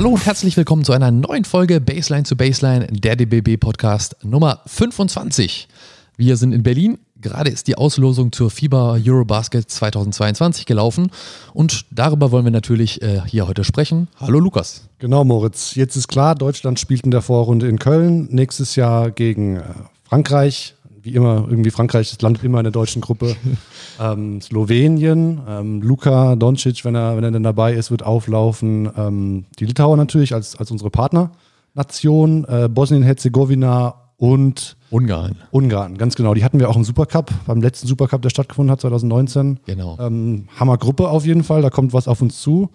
[0.00, 4.62] Hallo und herzlich willkommen zu einer neuen Folge Baseline zu Baseline, der DBB Podcast Nummer
[4.64, 5.68] 25.
[6.16, 6.96] Wir sind in Berlin.
[7.20, 11.10] Gerade ist die Auslosung zur FIBA Eurobasket 2022 gelaufen
[11.52, 14.08] und darüber wollen wir natürlich äh, hier heute sprechen.
[14.18, 14.88] Hallo Lukas.
[15.00, 15.74] Genau, Moritz.
[15.74, 18.26] Jetzt ist klar, Deutschland spielt in der Vorrunde in Köln.
[18.30, 19.64] Nächstes Jahr gegen äh,
[20.04, 20.76] Frankreich.
[21.02, 23.36] Wie immer, irgendwie Frankreich das landet immer in der deutschen Gruppe.
[24.00, 28.90] ähm, Slowenien, ähm, Luka Doncic, wenn er, wenn er denn dabei ist, wird auflaufen.
[28.96, 32.44] Ähm, die Litauer natürlich als, als unsere Partnernation.
[32.44, 35.36] Äh, Bosnien-Herzegowina und Ungarn.
[35.50, 36.34] Ungarn, ganz genau.
[36.34, 39.60] Die hatten wir auch im Supercup, beim letzten Supercup, der stattgefunden hat, 2019.
[39.64, 39.96] Genau.
[39.98, 42.68] Ähm, Hammergruppe auf jeden Fall, da kommt was auf uns zu.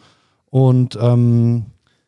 [0.50, 1.66] Und ähm,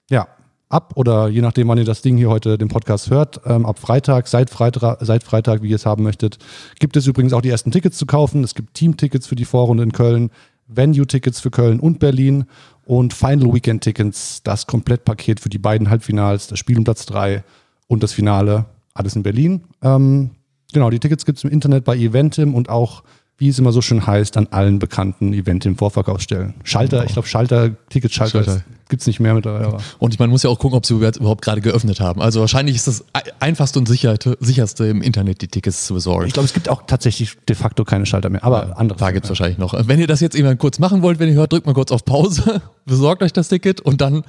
[0.09, 0.27] ja,
[0.69, 3.79] ab oder je nachdem, wann ihr das Ding hier heute den Podcast hört, ähm, ab
[3.79, 6.37] Freitag, seit Freitag, seit Freitag, wie ihr es haben möchtet,
[6.79, 8.43] gibt es übrigens auch die ersten Tickets zu kaufen.
[8.43, 10.29] Es gibt Team-Tickets für die Vorrunde in Köln,
[10.67, 12.45] Venue-Tickets für Köln und Berlin
[12.85, 17.43] und Final Weekend-Tickets, das Komplettpaket für die beiden Halbfinals, das Spiel um Platz 3
[17.87, 19.63] und das Finale alles in Berlin.
[19.81, 20.31] Ähm,
[20.73, 23.03] genau, die Tickets gibt es im Internet bei Eventim und auch,
[23.37, 26.55] wie es immer so schön heißt, an allen bekannten Eventim-Vorverkaufsstellen.
[26.63, 28.63] Schalter, ich glaube Schalter, Ticketschalter Schalter.
[28.89, 29.77] gibt es nicht mehr mittlerweile.
[29.99, 32.19] Und ich, man muss ja auch gucken, ob sie überhaupt gerade geöffnet haben.
[32.19, 33.05] Also wahrscheinlich ist das
[33.39, 36.25] einfachste und sicherte, sicherste im Internet, die Tickets zu besorgen.
[36.25, 38.97] Ich glaube, es gibt auch tatsächlich de facto keine Schalter mehr, aber andere.
[38.97, 39.75] Da gibt es wahrscheinlich noch.
[39.87, 42.05] Wenn ihr das jetzt eben kurz machen wollt, wenn ihr hört, drückt mal kurz auf
[42.05, 44.23] Pause, besorgt euch das Ticket und dann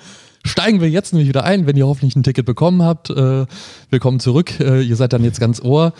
[0.44, 3.08] steigen wir jetzt nämlich wieder ein, wenn ihr hoffentlich ein Ticket bekommen habt.
[3.08, 3.46] Äh,
[3.88, 4.60] willkommen zurück.
[4.60, 5.94] Äh, ihr seid dann jetzt ganz ohr.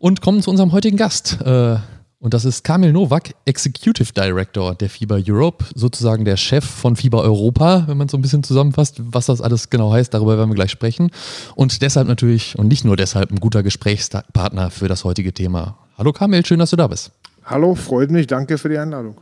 [0.00, 1.42] Und kommen zu unserem heutigen Gast.
[1.42, 1.76] Äh,
[2.20, 7.18] und das ist Kamil Nowak, Executive Director der FIBA Europe, sozusagen der Chef von FIBA
[7.18, 10.54] Europa, wenn man so ein bisschen zusammenfasst, was das alles genau heißt, darüber werden wir
[10.54, 11.10] gleich sprechen.
[11.54, 15.76] Und deshalb natürlich, und nicht nur deshalb, ein guter Gesprächspartner für das heutige Thema.
[15.98, 17.12] Hallo Kamil, schön, dass du da bist.
[17.44, 19.20] Hallo, freut mich, danke für die Einladung.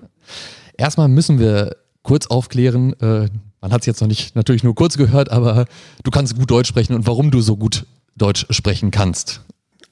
[0.77, 3.28] Erstmal müssen wir kurz aufklären, äh,
[3.61, 5.65] man hat es jetzt noch nicht natürlich nur kurz gehört, aber
[6.05, 7.84] du kannst gut Deutsch sprechen und warum du so gut
[8.15, 9.41] Deutsch sprechen kannst.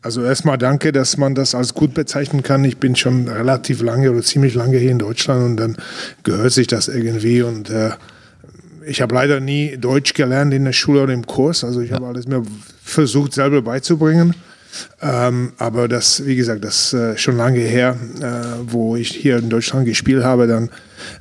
[0.06, 2.64] Also erstmal danke, dass man das als gut bezeichnen kann.
[2.64, 5.76] Ich bin schon relativ lange oder ziemlich lange hier in Deutschland und dann
[6.22, 7.90] gehört sich das irgendwie und äh,
[8.86, 11.64] ich habe leider nie Deutsch gelernt in der Schule oder im Kurs.
[11.64, 11.96] Also ich ja.
[11.96, 12.44] habe alles mir
[12.84, 14.36] versucht selber beizubringen.
[15.00, 19.48] Ähm, aber das, wie gesagt, das äh, schon lange her, äh, wo ich hier in
[19.48, 20.70] Deutschland gespielt habe, dann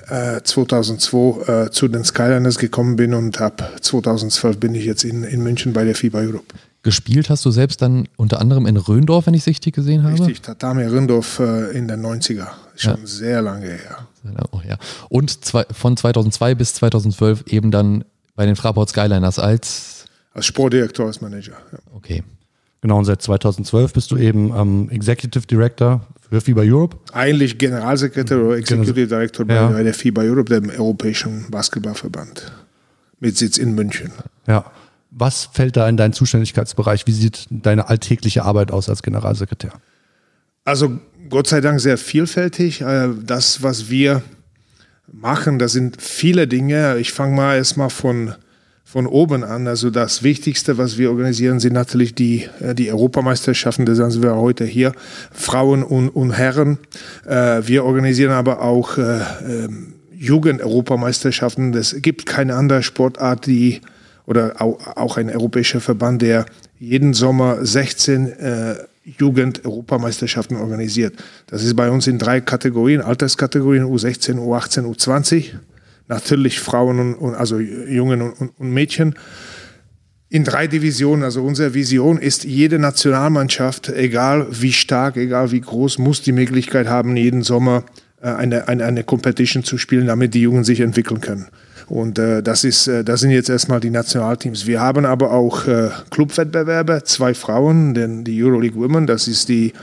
[0.09, 5.23] äh, 2002 äh, zu den Skyliners gekommen bin und ab 2012 bin ich jetzt in,
[5.23, 6.45] in München bei der FIBA Europe.
[6.83, 10.13] Gespielt hast du selbst dann unter anderem in Röndorf, wenn ich es richtig gesehen habe?
[10.13, 12.47] Richtig, Tatame Röndorf äh, in den 90er.
[12.75, 13.05] Schon ja.
[13.05, 14.07] sehr lange her.
[14.51, 14.77] Oh, ja.
[15.09, 18.03] Und zwei, von 2002 bis 2012 eben dann
[18.35, 20.05] bei den Fraport Skyliners als?
[20.33, 21.53] Als Sportdirektor, als Manager.
[21.71, 21.79] Ja.
[21.95, 22.23] Okay.
[22.85, 26.97] Genau, und seit 2012 bist du eben ähm, Executive Director für FIBA Europe.
[27.13, 29.69] Eigentlich Generalsekretär oder Executive Director bei, ja.
[29.71, 32.51] der FIBA Europe, dem Europäischen Basketballverband.
[33.19, 34.11] Mit Sitz in München.
[34.45, 34.71] Ja.
[35.09, 37.07] Was fällt da in deinen Zuständigkeitsbereich?
[37.07, 39.71] Wie sieht deine alltägliche Arbeit aus als Generalsekretär?
[40.63, 40.99] Also
[41.31, 42.81] Gott sei Dank sehr vielfältig.
[42.81, 44.21] Äh, das, was wir
[45.11, 46.99] machen, das sind viele Dinge.
[46.99, 48.35] Ich fange mal erstmal von,
[48.95, 49.67] von oben an.
[49.67, 53.85] Also das Wichtigste, was wir organisieren, sind natürlich die, äh, die Europameisterschaften.
[53.85, 54.93] Da sind wir heute hier,
[55.33, 56.77] Frauen und, und Herren.
[57.27, 61.73] Äh, wir organisieren aber auch ähm, Jugend-Europameisterschaften.
[61.73, 63.81] Es gibt keine andere Sportart, die
[64.27, 66.45] oder auch ein europäischer Verband, der
[66.79, 71.15] jeden Sommer 16 äh, Jugend-Europameisterschaften organisiert.
[71.47, 75.51] Das ist bei uns in drei Kategorien, Alterskategorien U16, U18, U20.
[76.07, 79.15] Natürlich Frauen und, und also Jungen und, und, Mädchen.
[80.29, 85.97] In drei Divisionen, also unsere Vision ist, jede Nationalmannschaft, egal wie stark, egal wie groß,
[85.97, 87.83] muss die Möglichkeit haben, jeden Sommer
[88.21, 91.47] äh, eine, eine, eine Competition zu spielen, damit die Jungen sich entwickeln können.
[91.87, 94.65] Und äh, das, ist, äh, das sind jetzt erstmal die Nationalteams.
[94.65, 99.73] Wir haben aber auch äh, Clubwettbewerbe, zwei Frauen, denn die Euroleague Women, das ist die,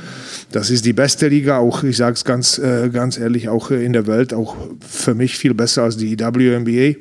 [0.50, 3.93] das ist die beste Liga, auch ich sage es ganz, äh, ganz ehrlich, auch in
[3.93, 6.99] der Welt, auch für mich viel besser als die WNBA.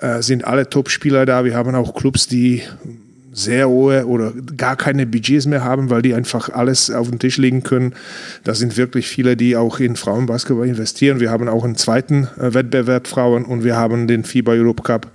[0.00, 1.44] Äh, sind alle Top-Spieler da.
[1.44, 2.62] Wir haben auch Clubs, die
[3.34, 7.36] sehr hohe oder gar keine Budgets mehr haben, weil die einfach alles auf den Tisch
[7.36, 7.94] legen können.
[8.44, 11.20] Da sind wirklich viele, die auch in Frauenbasketball investieren.
[11.20, 15.10] Wir haben auch einen zweiten äh, Wettbewerb Frauen und wir haben den FIBA Europe Cup.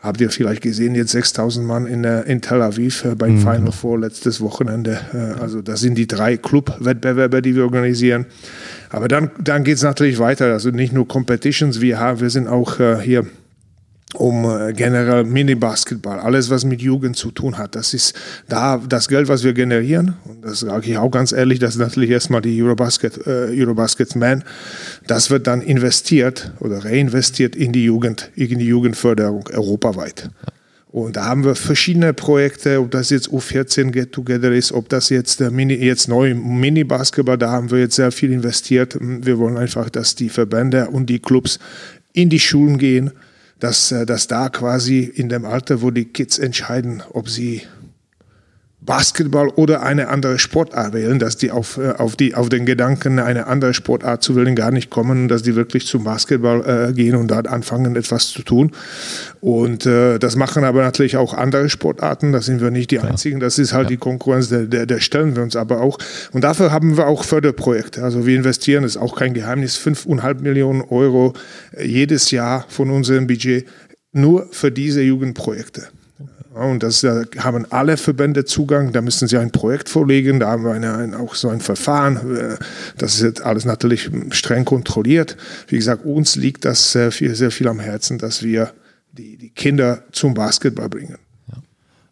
[0.00, 3.38] Habt ihr vielleicht gesehen, jetzt 6000 Mann in, in Tel Aviv äh, beim mhm.
[3.38, 4.98] Final Four letztes Wochenende.
[5.14, 8.26] Äh, also das sind die drei Club-Wettbewerbe, die wir organisieren.
[8.90, 10.46] Aber dann, dann geht es natürlich weiter.
[10.46, 13.24] Also nicht nur Competitions, wir, haben, wir sind auch hier
[14.14, 17.74] um äh, generell Mini-Basketball, alles was mit Jugend zu tun hat.
[17.74, 18.14] Das ist
[18.48, 20.14] da das Geld, was wir generieren.
[20.24, 24.16] Und das sage ich auch ganz ehrlich, das ist natürlich erstmal die Eurobasket, äh, Eurobasket
[24.16, 24.44] Man.
[25.06, 30.30] Das wird dann investiert oder reinvestiert in die Jugend, in die Jugendförderung europaweit.
[30.92, 35.08] Und da haben wir verschiedene Projekte, ob das jetzt U14 Get Together ist, ob das
[35.08, 38.98] jetzt der Mini, jetzt neu Mini-Basketball, da haben wir jetzt sehr viel investiert.
[39.00, 41.58] Wir wollen einfach, dass die Verbände und die Clubs
[42.12, 43.10] in die Schulen gehen,
[43.62, 47.62] dass, äh, dass da quasi in dem Alter, wo die Kids entscheiden, ob sie
[48.84, 53.20] Basketball oder eine andere Sportart wählen, dass die auf, äh, auf, die, auf den Gedanken,
[53.20, 57.14] eine andere Sportart zu wählen, gar nicht kommen, dass die wirklich zum Basketball äh, gehen
[57.14, 58.72] und dort anfangen, etwas zu tun.
[59.40, 63.02] Und äh, das machen aber natürlich auch andere Sportarten, da sind wir nicht die ja.
[63.02, 63.90] Einzigen, das ist halt ja.
[63.90, 65.98] die Konkurrenz, der, der, der stellen wir uns aber auch.
[66.32, 68.02] Und dafür haben wir auch Förderprojekte.
[68.02, 71.34] Also wir investieren, das ist auch kein Geheimnis, 5,5 Millionen Euro
[71.76, 73.64] äh, jedes Jahr von unserem Budget
[74.12, 75.88] nur für diese Jugendprojekte.
[76.54, 78.92] Und das da haben alle Verbände Zugang.
[78.92, 80.40] Da müssen sie ein Projekt vorlegen.
[80.40, 82.36] Da haben wir eine, ein, auch so ein Verfahren.
[82.36, 82.56] Äh,
[82.98, 85.36] das ist jetzt alles natürlich streng kontrolliert.
[85.68, 88.72] Wie gesagt, uns liegt das sehr viel, sehr viel am Herzen, dass wir
[89.12, 91.18] die, die Kinder zum Basketball bringen.
[91.48, 91.62] Ja.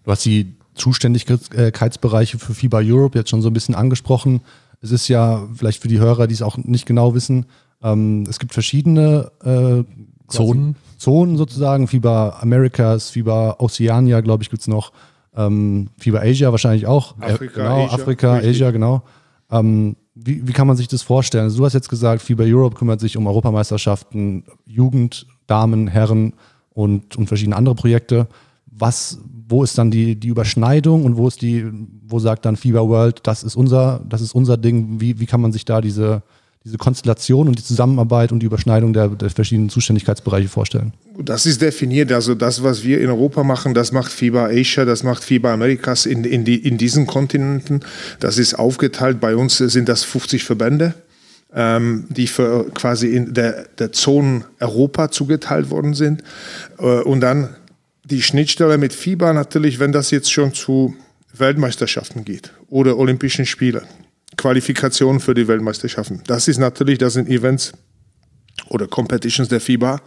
[0.04, 4.40] Du hast die Zuständigkeitsbereiche für FIBA Europe jetzt schon so ein bisschen angesprochen.
[4.80, 7.46] Es ist ja vielleicht für die Hörer, die es auch nicht genau wissen,
[7.82, 9.84] ähm, es gibt verschiedene äh,
[10.30, 10.76] Zonen.
[10.96, 14.92] Zonen sozusagen, FIBA Americas, FIBA Oceania, glaube ich, gibt es noch.
[15.34, 17.14] Ähm, FIBA Asia wahrscheinlich auch.
[17.20, 18.50] Afrika, äh, genau, Asia, Afrika, richtig.
[18.50, 19.02] Asia, genau.
[19.50, 21.44] Ähm, wie, wie kann man sich das vorstellen?
[21.44, 26.34] Also du hast jetzt gesagt, FIBA Europe kümmert sich um Europameisterschaften, Jugend, Damen, Herren
[26.70, 28.28] und, und verschiedene andere Projekte.
[28.66, 29.18] Was,
[29.48, 31.66] wo ist dann die, die Überschneidung und wo ist die,
[32.06, 35.00] wo sagt dann FIBA World, das ist unser, das ist unser Ding?
[35.00, 36.22] Wie, wie kann man sich da diese,
[36.64, 40.92] diese Konstellation und die Zusammenarbeit und die Überschneidung der, der, verschiedenen Zuständigkeitsbereiche vorstellen?
[41.18, 42.12] Das ist definiert.
[42.12, 46.04] Also das, was wir in Europa machen, das macht FIBA Asia, das macht FIBA Americas
[46.04, 47.80] in, in, die, in diesen Kontinenten.
[48.18, 49.20] Das ist aufgeteilt.
[49.20, 50.94] Bei uns sind das 50 Verbände,
[51.54, 56.22] ähm, die für quasi in der, der Zone Europa zugeteilt worden sind.
[56.78, 57.56] Äh, und dann
[58.04, 60.94] die Schnittstelle mit FIBA natürlich, wenn das jetzt schon zu
[61.32, 63.84] Weltmeisterschaften geht oder Olympischen Spiele
[64.40, 66.22] Qualifikation für die Weltmeisterschaften.
[66.26, 67.72] Das ist natürlich, das sind Events
[68.68, 70.00] oder Competitions der FIBA,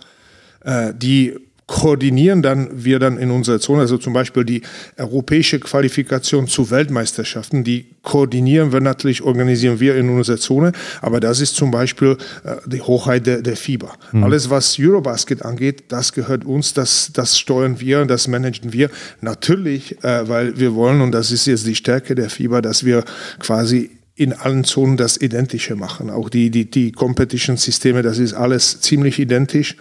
[0.62, 1.36] äh, die
[1.68, 4.64] koordinieren dann wir dann in unserer Zone, also zum Beispiel die
[4.98, 10.72] europäische Qualifikation zu Weltmeisterschaften, die koordinieren wir natürlich, organisieren wir in unserer Zone,
[11.02, 13.94] aber das ist zum Beispiel äh, die Hochheit der, der FIBA.
[14.12, 14.24] Mhm.
[14.24, 18.90] Alles, was Eurobasket angeht, das gehört uns, das, das steuern wir, das managen wir.
[19.22, 23.06] Natürlich, äh, weil wir wollen, und das ist jetzt die Stärke der FIBA, dass wir
[23.40, 26.10] quasi in allen Zonen das Identische machen.
[26.10, 29.76] Auch die, die, die Competition-Systeme, das ist alles ziemlich identisch.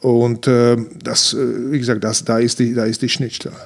[0.00, 3.56] Und äh, das, äh, wie gesagt, das, da, ist die, da ist die Schnittstelle.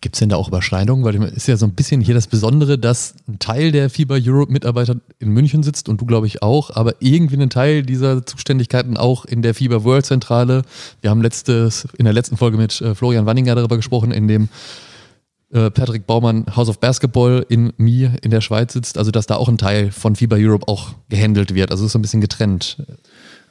[0.00, 1.04] Gibt es denn da auch Überschneidungen?
[1.04, 4.18] Weil es ist ja so ein bisschen hier das Besondere, dass ein Teil der FIBA
[4.20, 8.96] Europe-Mitarbeiter in München sitzt und du, glaube ich, auch, aber irgendwie ein Teil dieser Zuständigkeiten
[8.96, 10.62] auch in der FIBA World-Zentrale.
[11.00, 14.48] Wir haben letztes, in der letzten Folge mit äh, Florian Wanninger darüber gesprochen, in dem
[15.52, 19.36] äh, Patrick Baumann House of Basketball in mir in der Schweiz sitzt, also dass da
[19.36, 21.70] auch ein Teil von FIBA Europe auch gehandelt wird.
[21.70, 22.82] Also ist so ein bisschen getrennt.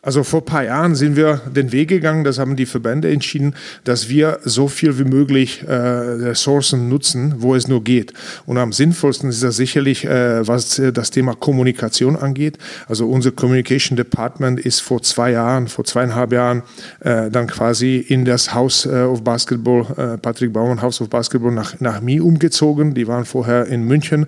[0.04, 3.54] Also vor ein paar Jahren sind wir den Weg gegangen, das haben die Verbände entschieden,
[3.84, 8.12] dass wir so viel wie möglich äh, Ressourcen nutzen, wo es nur geht.
[8.48, 12.58] Und am sinnvollsten ist das sicherlich, äh, was äh, das Thema Kommunikation angeht.
[12.88, 16.64] Also unser Communication Department ist vor zwei Jahren, vor zweieinhalb Jahren
[17.02, 21.52] äh, dann quasi in das House äh, of Basketball, äh, Patrick Baumann House of Basketball
[21.52, 22.96] nach, nach Mi umgezogen.
[22.96, 24.26] Die waren vorher in München,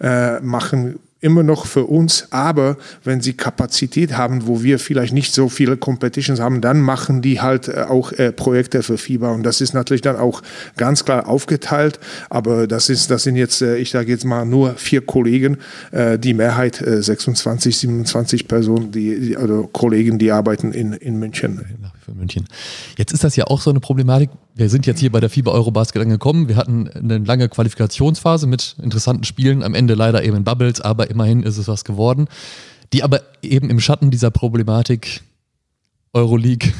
[0.00, 5.32] äh, machen immer noch für uns, aber wenn sie Kapazität haben, wo wir vielleicht nicht
[5.32, 9.42] so viele Competitions haben, dann machen die halt äh, auch äh, Projekte für FIBA und
[9.42, 10.42] das ist natürlich dann auch
[10.76, 14.74] ganz klar aufgeteilt, aber das ist, das sind jetzt, äh, ich sage jetzt mal nur
[14.74, 15.56] vier Kollegen,
[15.90, 21.18] äh, die Mehrheit 26, äh, 27 Personen, die, die also Kollegen, die arbeiten in, in
[21.18, 21.64] München
[22.04, 22.46] für München.
[22.96, 24.30] Jetzt ist das ja auch so eine Problematik.
[24.58, 26.48] Wir sind jetzt hier bei der FIBA Eurobasket angekommen.
[26.48, 29.62] Wir hatten eine lange Qualifikationsphase mit interessanten Spielen.
[29.62, 32.26] Am Ende leider eben in Bubbles, aber immerhin ist es was geworden.
[32.94, 35.20] Die aber eben im Schatten dieser Problematik
[36.14, 36.72] Euroleague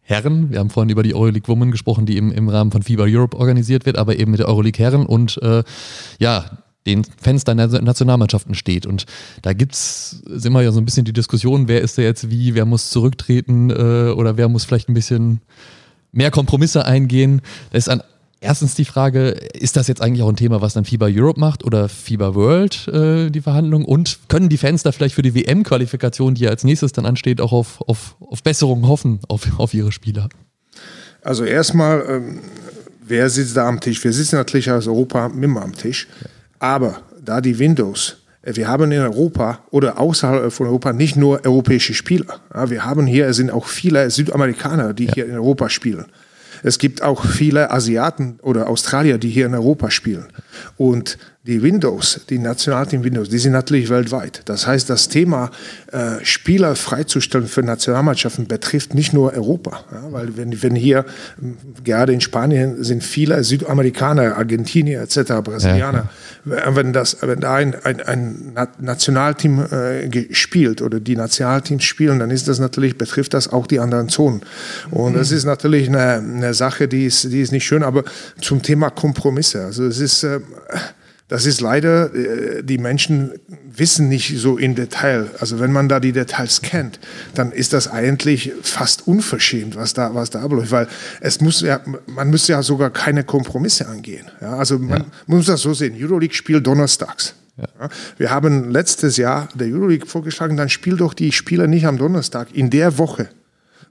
[0.00, 3.04] Herren, wir haben vorhin über die Euroleague Women gesprochen, die im, im Rahmen von FIBA
[3.04, 5.62] Europe organisiert wird, aber eben mit der Euroleague Herren und äh,
[6.18, 6.46] ja,
[6.86, 8.86] den Fenster der Nationalmannschaften steht.
[8.86, 9.04] Und
[9.42, 12.64] da gibt's immer ja so ein bisschen die Diskussion, wer ist da jetzt wie, wer
[12.64, 15.42] muss zurücktreten äh, oder wer muss vielleicht ein bisschen
[16.12, 17.42] mehr Kompromisse eingehen.
[17.70, 18.02] Da ist an
[18.42, 21.62] Erstens die Frage, ist das jetzt eigentlich auch ein Thema, was dann FIBA Europe macht
[21.62, 23.84] oder FIBA World, äh, die Verhandlungen?
[23.84, 27.42] Und können die Fans da vielleicht für die WM-Qualifikation, die ja als nächstes dann ansteht,
[27.42, 30.30] auch auf, auf, auf Besserungen hoffen auf, auf ihre Spieler?
[31.20, 32.40] Also erstmal, ähm,
[33.06, 34.02] wer sitzt da am Tisch?
[34.02, 36.08] Wir sitzen natürlich als Europa immer am Tisch.
[36.58, 41.94] Aber da die Windows wir haben in Europa oder außerhalb von Europa nicht nur europäische
[41.94, 42.40] Spieler.
[42.66, 45.14] wir haben hier, es sind auch viele Südamerikaner, die ja.
[45.14, 46.06] hier in Europa spielen.
[46.62, 50.26] Es gibt auch viele Asiaten oder Australier, die hier in Europa spielen.
[50.76, 54.42] Und die Windows, die Nationalteam Windows, die sind natürlich weltweit.
[54.44, 55.50] Das heißt, das Thema
[55.90, 59.82] äh, Spieler freizustellen für Nationalmannschaften betrifft nicht nur Europa.
[59.90, 61.06] Ja, weil wenn, wenn hier,
[61.82, 66.10] gerade in Spanien, sind viele Südamerikaner, Argentinier etc., Brasilianer,
[66.44, 66.76] ja.
[66.76, 72.30] wenn, das, wenn da ein, ein, ein Nationalteam äh, spielt oder die Nationalteams spielen, dann
[72.30, 74.42] ist das natürlich, betrifft das auch die anderen Zonen.
[74.90, 75.16] Und mhm.
[75.16, 78.04] das ist natürlich eine, eine Sache, die ist, die ist nicht schön, aber
[78.42, 79.64] zum Thema Kompromisse.
[79.64, 80.22] Also es ist...
[80.22, 80.40] Äh,
[81.30, 83.30] das ist leider, äh, die Menschen
[83.64, 85.30] wissen nicht so im Detail.
[85.38, 86.98] Also wenn man da die Details kennt,
[87.34, 90.88] dann ist das eigentlich fast unverschämt, was da, was da abläuft, weil
[91.20, 94.26] es muss ja, man muss ja sogar keine Kompromisse angehen.
[94.40, 95.06] Ja, also man ja.
[95.26, 95.94] muss das so sehen.
[95.96, 97.36] Euroleague spielt donnerstags.
[97.56, 97.88] Ja.
[98.18, 102.48] Wir haben letztes Jahr der Euroleague vorgeschlagen, dann spiel doch die Spieler nicht am Donnerstag,
[102.54, 103.28] in der Woche,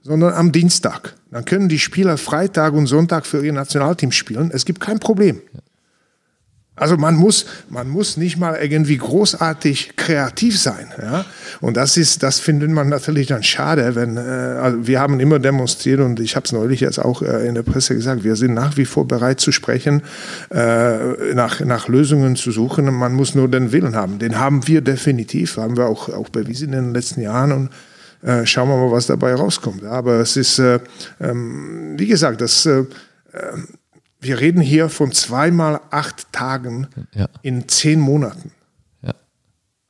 [0.02, 1.14] sondern am Dienstag.
[1.30, 4.50] Dann können die Spieler Freitag und Sonntag für ihr Nationalteam spielen.
[4.52, 5.40] Es gibt kein Problem.
[5.54, 5.60] Ja.
[6.80, 10.90] Also man muss, man muss nicht mal irgendwie großartig kreativ sein.
[11.00, 11.26] Ja?
[11.60, 15.38] Und das ist, das findet man natürlich dann schade, wenn äh, also wir haben immer
[15.38, 18.54] demonstriert und ich habe es neulich jetzt auch äh, in der Presse gesagt, wir sind
[18.54, 20.02] nach wie vor bereit zu sprechen,
[20.50, 22.88] äh, nach, nach Lösungen zu suchen.
[22.88, 24.18] Und man muss nur den Willen haben.
[24.18, 27.70] Den haben wir definitiv, haben wir auch, auch bewiesen in den letzten Jahren und
[28.22, 29.84] äh, schauen wir mal, was dabei rauskommt.
[29.84, 30.80] Aber es ist, äh,
[31.20, 32.84] ähm, wie gesagt, das äh,
[34.20, 37.28] wir reden hier von zweimal acht Tagen ja.
[37.42, 38.52] in zehn Monaten.
[39.02, 39.14] Ja.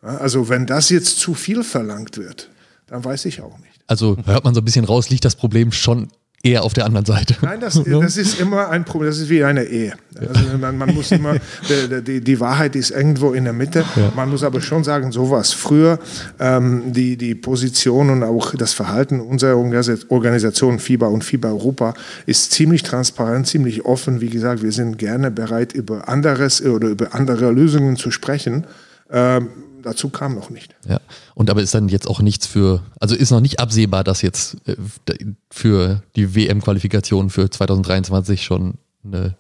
[0.03, 2.51] Also wenn das jetzt zu viel verlangt wird,
[2.87, 3.81] dann weiß ich auch nicht.
[3.87, 6.09] Also hört man so ein bisschen raus, liegt das Problem schon
[6.43, 7.37] eher auf der anderen Seite.
[7.43, 9.93] Nein, das, das ist immer ein Problem, das ist wie eine Ehe.
[10.19, 11.35] Also man, man muss immer,
[11.69, 13.85] die, die, die, Wahrheit ist irgendwo in der Mitte.
[13.97, 14.13] Ja.
[14.17, 15.53] Man muss aber schon sagen, sowas.
[15.53, 15.99] Früher
[16.39, 21.95] ähm, die, die Position und auch das Verhalten unserer Organisation FIBA und FIBA Europa
[22.27, 24.21] ist ziemlich transparent, ziemlich offen.
[24.21, 28.67] Wie gesagt, wir sind gerne bereit, über anderes oder über andere Lösungen zu sprechen.
[29.11, 29.49] Ähm,
[29.83, 30.75] dazu kam noch nicht.
[30.89, 31.01] Ja,
[31.35, 34.57] und aber ist dann jetzt auch nichts für, also ist noch nicht absehbar, dass jetzt
[34.67, 34.77] äh,
[35.51, 39.37] für die WM-Qualifikation für 2023 schon eine,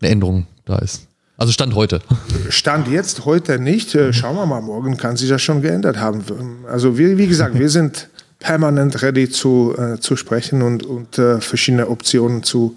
[0.00, 1.06] eine Änderung da ist.
[1.36, 2.00] Also Stand heute.
[2.50, 3.94] Stand jetzt heute nicht.
[3.94, 6.22] Äh, schauen wir mal, morgen kann sich das schon geändert haben.
[6.68, 8.10] Also wie, wie gesagt, wir sind
[8.40, 12.76] permanent ready zu, äh, zu sprechen und, und äh, verschiedene Optionen zu,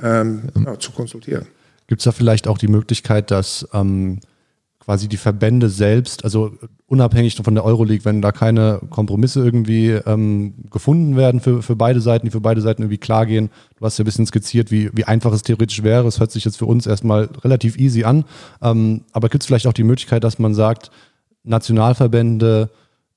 [0.00, 1.46] ähm, ja, zu konsultieren.
[1.86, 4.20] Gibt es da vielleicht auch die Möglichkeit, dass ähm,
[4.84, 6.52] quasi die Verbände selbst, also
[6.86, 12.00] unabhängig von der Euroleague, wenn da keine Kompromisse irgendwie ähm, gefunden werden für, für beide
[12.00, 13.50] Seiten, die für beide Seiten irgendwie klar gehen.
[13.78, 16.08] Du hast ja ein bisschen skizziert, wie, wie einfach es theoretisch wäre.
[16.08, 18.24] Es hört sich jetzt für uns erstmal relativ easy an.
[18.60, 20.90] Ähm, aber gibt es vielleicht auch die Möglichkeit, dass man sagt,
[21.44, 22.70] Nationalverbände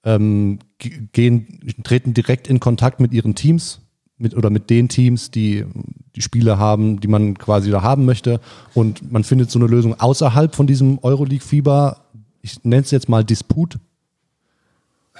[0.03, 3.81] ähm, gehen, treten direkt in Kontakt mit ihren Teams,
[4.17, 5.65] mit oder mit den Teams, die
[6.15, 8.39] die Spiele haben, die man quasi da haben möchte.
[8.74, 12.01] Und man findet so eine Lösung außerhalb von diesem Euroleague-Fieber.
[12.41, 13.77] Ich nenne es jetzt mal Disput.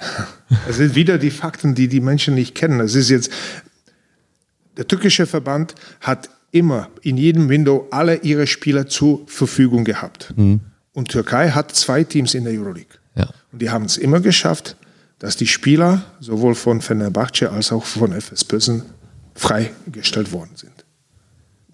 [0.68, 2.78] Es sind wieder die Fakten, die die Menschen nicht kennen.
[2.78, 3.32] Es ist jetzt,
[4.76, 10.32] der türkische Verband hat immer in jedem Window alle ihre Spieler zur Verfügung gehabt.
[10.36, 10.60] Mhm.
[10.92, 12.98] Und Türkei hat zwei Teams in der Euroleague.
[13.16, 13.28] Ja.
[13.50, 14.76] Und die haben es immer geschafft,
[15.18, 18.82] dass die Spieler sowohl von Fenerbahce als auch von FS Pilsen
[19.34, 20.72] freigestellt worden sind.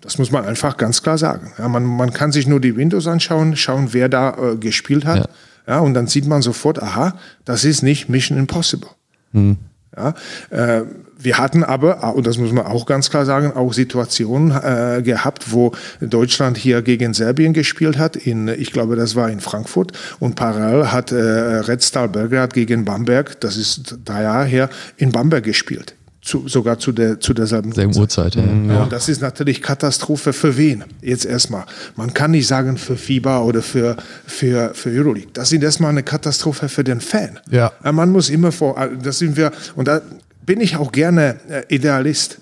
[0.01, 1.53] Das muss man einfach ganz klar sagen.
[1.59, 5.31] Ja, man, man kann sich nur die Windows anschauen, schauen, wer da äh, gespielt hat.
[5.67, 5.75] Ja.
[5.75, 5.79] ja.
[5.81, 8.91] und dann sieht man sofort, aha, das ist nicht Mission Impossible.
[9.31, 9.59] Mhm.
[9.97, 10.15] Ja,
[10.51, 10.83] äh,
[11.23, 15.52] wir hatten aber, und das muss man auch ganz klar sagen, auch Situationen äh, gehabt,
[15.52, 18.17] wo Deutschland hier gegen Serbien gespielt hat.
[18.17, 19.93] In, ich glaube, das war in Frankfurt.
[20.19, 25.12] Und parallel hat äh, Red Star Belgrad gegen Bamberg, das ist drei Jahre her, in
[25.12, 28.37] Bamberg gespielt zu, sogar zu, der, zu derselben Selben Uhrzeit.
[28.37, 28.43] Ja.
[28.43, 28.83] Mhm, ja.
[28.85, 30.85] Und das ist natürlich Katastrophe für wen?
[31.00, 31.64] Jetzt erstmal.
[31.97, 35.31] Man kann nicht sagen für FIBA oder für, für, für Euroleague.
[35.33, 37.41] Das ist erstmal eine Katastrophe für den Fan.
[37.50, 37.73] Ja.
[37.83, 40.00] Man muss immer vor, das sind wir, und da
[40.45, 42.39] bin ich auch gerne äh, Idealist.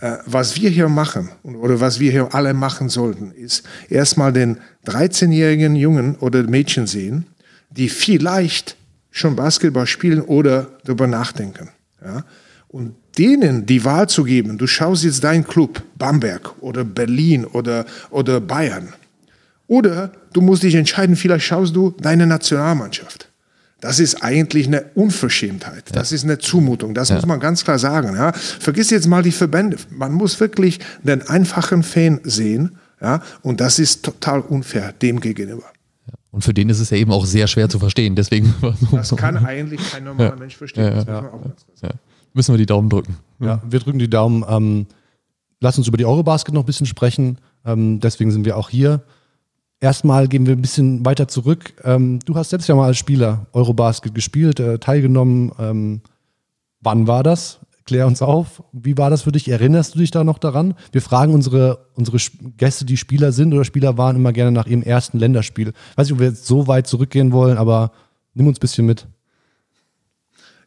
[0.00, 4.58] Äh, was wir hier machen oder was wir hier alle machen sollten, ist erstmal den
[4.86, 7.26] 13-jährigen Jungen oder Mädchen sehen,
[7.70, 8.76] die vielleicht
[9.10, 11.68] schon Basketball spielen oder darüber nachdenken.
[12.02, 12.24] Ja?
[12.68, 17.84] Und denen die Wahl zu geben, du schaust jetzt deinen Club, Bamberg oder Berlin oder,
[18.10, 18.94] oder Bayern.
[19.66, 23.29] Oder du musst dich entscheiden, vielleicht schaust du deine Nationalmannschaft.
[23.80, 25.84] Das ist eigentlich eine Unverschämtheit.
[25.92, 26.16] Das ja.
[26.16, 26.94] ist eine Zumutung.
[26.94, 27.16] Das ja.
[27.16, 28.14] muss man ganz klar sagen.
[28.14, 28.32] Ja.
[28.32, 29.78] Vergiss jetzt mal die Verbände.
[29.90, 32.76] Man muss wirklich den einfachen Fan sehen.
[33.00, 33.22] Ja.
[33.42, 35.64] Und das ist total unfair dem gegenüber.
[36.30, 38.14] Und für den ist es ja eben auch sehr schwer zu verstehen.
[38.14, 38.54] Deswegen
[38.92, 40.36] das kann eigentlich kein normaler ja.
[40.36, 41.04] Mensch verstehen.
[41.06, 41.32] Ja,
[41.82, 41.90] ja.
[42.34, 43.16] Müssen wir die Daumen drücken.
[43.40, 44.44] Ja, wir drücken die Daumen.
[44.48, 44.86] Ähm,
[45.60, 47.38] lass uns über die Eurobasket noch ein bisschen sprechen.
[47.64, 49.02] Ähm, deswegen sind wir auch hier.
[49.80, 51.72] Erstmal gehen wir ein bisschen weiter zurück.
[51.84, 55.52] Ähm, du hast selbst ja mal als Spieler Eurobasket gespielt, äh, teilgenommen.
[55.58, 56.02] Ähm,
[56.80, 57.60] wann war das?
[57.86, 58.62] Klär uns auf.
[58.72, 59.48] Wie war das für dich?
[59.48, 60.74] Erinnerst du dich da noch daran?
[60.92, 62.18] Wir fragen unsere, unsere
[62.58, 65.68] Gäste, die Spieler sind oder Spieler waren, immer gerne nach ihrem ersten Länderspiel.
[65.68, 67.92] Ich weiß nicht, ob wir jetzt so weit zurückgehen wollen, aber
[68.34, 69.06] nimm uns ein bisschen mit.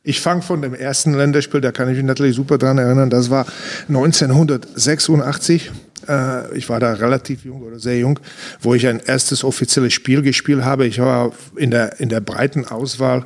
[0.02, 3.10] Ich fange von dem ersten Länderspiel, da kann ich mich natürlich super dran erinnern.
[3.10, 3.46] Das war
[3.88, 5.72] 1986.
[6.08, 8.20] Äh, ich war da relativ jung oder sehr jung,
[8.62, 10.86] wo ich ein erstes offizielles Spiel gespielt habe.
[10.86, 13.26] Ich war in der, in der breiten Auswahl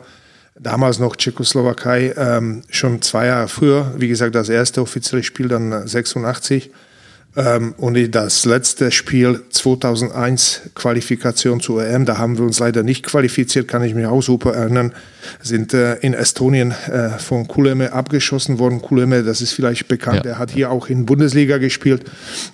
[0.59, 3.93] damals noch Tschechoslowakei, ähm, schon zwei Jahre früher.
[3.97, 6.71] Wie gesagt, das erste offizielle Spiel dann 86.
[7.37, 13.05] Ähm, und das letzte Spiel 2001, Qualifikation zur EM, da haben wir uns leider nicht
[13.05, 14.91] qualifiziert, kann ich mich auch super erinnern,
[15.43, 18.81] sind äh, in Estonien äh, von Kuleme abgeschossen worden.
[18.81, 20.23] Kuleme, das ist vielleicht bekannt, ja.
[20.23, 22.05] der hat hier auch in Bundesliga gespielt.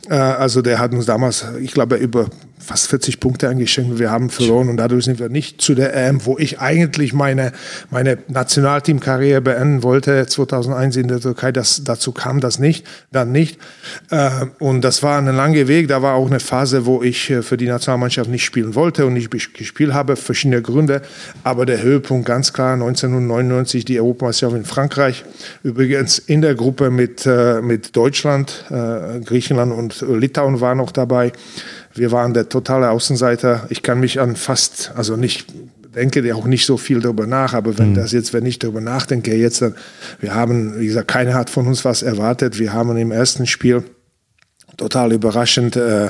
[0.09, 2.29] Äh, also der hat uns damals, ich glaube, über
[2.63, 3.99] fast 40 Punkte eingeschenkt.
[3.99, 7.51] Wir haben verloren und dadurch sind wir nicht zu der EM, wo ich eigentlich meine,
[7.89, 11.51] meine Nationalteamkarriere beenden wollte, 2001 in der Türkei.
[11.51, 13.59] Das, dazu kam das nicht, dann nicht.
[14.09, 14.29] Äh,
[14.59, 15.89] und das war ein langer Weg.
[15.89, 19.13] Da war auch eine Phase, wo ich äh, für die Nationalmannschaft nicht spielen wollte und
[19.13, 21.01] nicht gespielt habe, verschiedene Gründe.
[21.43, 25.25] Aber der Höhepunkt ganz klar 1999 die Europameisterschaft in Frankreich.
[25.63, 28.65] Übrigens in der Gruppe mit, äh, mit Deutschland,
[29.25, 31.31] Griechenland und Litauen war noch dabei.
[31.95, 33.67] Wir waren der totale Außenseiter.
[33.69, 35.45] Ich kann mich an fast, also nicht
[35.95, 37.95] denke auch nicht so viel darüber nach, aber wenn mhm.
[37.95, 39.75] das jetzt, wenn ich darüber nachdenke, jetzt dann,
[40.19, 42.59] wir haben, wie gesagt, keiner hat von uns was erwartet.
[42.59, 43.83] Wir haben im ersten Spiel
[44.77, 46.09] total überraschend äh,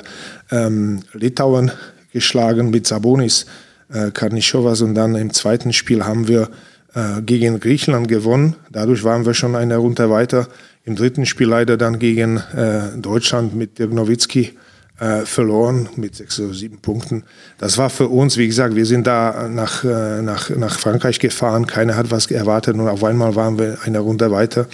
[0.51, 1.71] ähm, Litauen
[2.13, 3.45] geschlagen mit Sabonis,
[3.91, 6.49] äh, Karnischovas und dann im zweiten Spiel haben wir
[6.95, 8.55] äh, gegen Griechenland gewonnen.
[8.71, 10.47] Dadurch waren wir schon eine Runde weiter.
[10.85, 14.53] Im dritten Spiel leider dann gegen äh, Deutschland mit Dirk Nowitzki
[14.99, 17.23] äh, verloren mit sechs oder sieben Punkten.
[17.57, 21.67] Das war für uns, wie gesagt, wir sind da nach, äh, nach, nach Frankreich gefahren,
[21.67, 24.67] keiner hat was erwartet und auf einmal waren wir eine Runde weiter.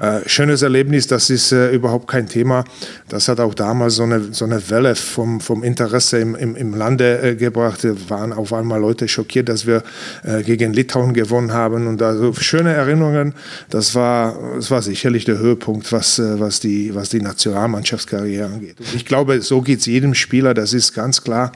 [0.00, 2.64] Äh, schönes Erlebnis, das ist äh, überhaupt kein Thema.
[3.10, 6.74] Das hat auch damals so eine, so eine Welle vom, vom Interesse im, im, im
[6.74, 7.84] Lande äh, gebracht.
[7.84, 9.82] Da waren auf einmal Leute schockiert, dass wir
[10.24, 11.86] äh, gegen Litauen gewonnen haben.
[11.86, 13.34] Und also schöne Erinnerungen.
[13.68, 18.80] Das war, das war sicherlich der Höhepunkt, was, äh, was, die, was die Nationalmannschaftskarriere angeht.
[18.80, 21.52] Und ich glaube, so geht es jedem Spieler, das ist ganz klar.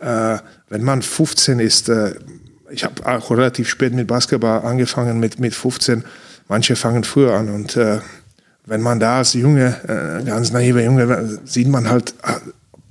[0.00, 1.90] Wenn man 15 ist,
[2.70, 6.04] ich habe auch relativ spät mit Basketball angefangen, mit, mit 15
[6.52, 8.00] manche fangen früher an und äh,
[8.66, 12.34] wenn man da als Junge, äh, ganz naiver Junge, sieht man halt, äh,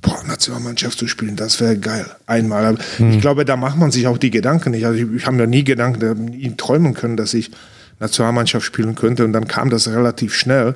[0.02, 2.08] boah, Nationalmannschaft zu spielen, das wäre geil.
[2.26, 2.76] Einmal.
[2.97, 3.12] Mhm.
[3.12, 4.84] Ich glaube, da macht man sich auch die Gedanken nicht.
[4.88, 7.52] Also ich, ich habe mir nie Gedanken, nie träumen können, dass ich
[8.00, 9.24] Nationalmannschaft spielen könnte.
[9.26, 10.74] Und dann kam das relativ schnell.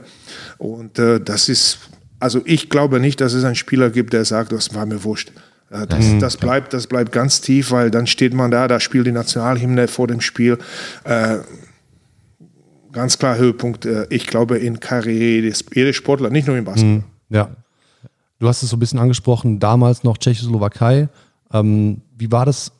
[0.60, 1.80] Und äh, das ist,
[2.20, 5.32] also ich glaube nicht, dass es einen Spieler gibt, der sagt, das war mir wurscht.
[5.72, 6.20] Äh, das, mhm.
[6.20, 9.88] das, bleibt, das bleibt ganz tief, weil dann steht man da, da spielt die Nationalhymne
[9.88, 10.60] vor dem Spiel.
[11.04, 11.40] Äh,
[12.96, 16.98] ganz klar Höhepunkt, äh, ich glaube, in Karriere jedes Sportler, nicht nur im Basketball.
[16.98, 17.04] Mhm.
[17.30, 17.50] Ja.
[18.40, 21.10] Du hast es so ein bisschen angesprochen, damals noch Tschechoslowakei.
[21.54, 22.72] Ähm, wie war das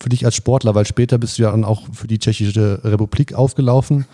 [0.00, 0.74] für dich als Sportler?
[0.74, 4.06] Weil später bist du ja dann auch für die Tschechische Republik aufgelaufen.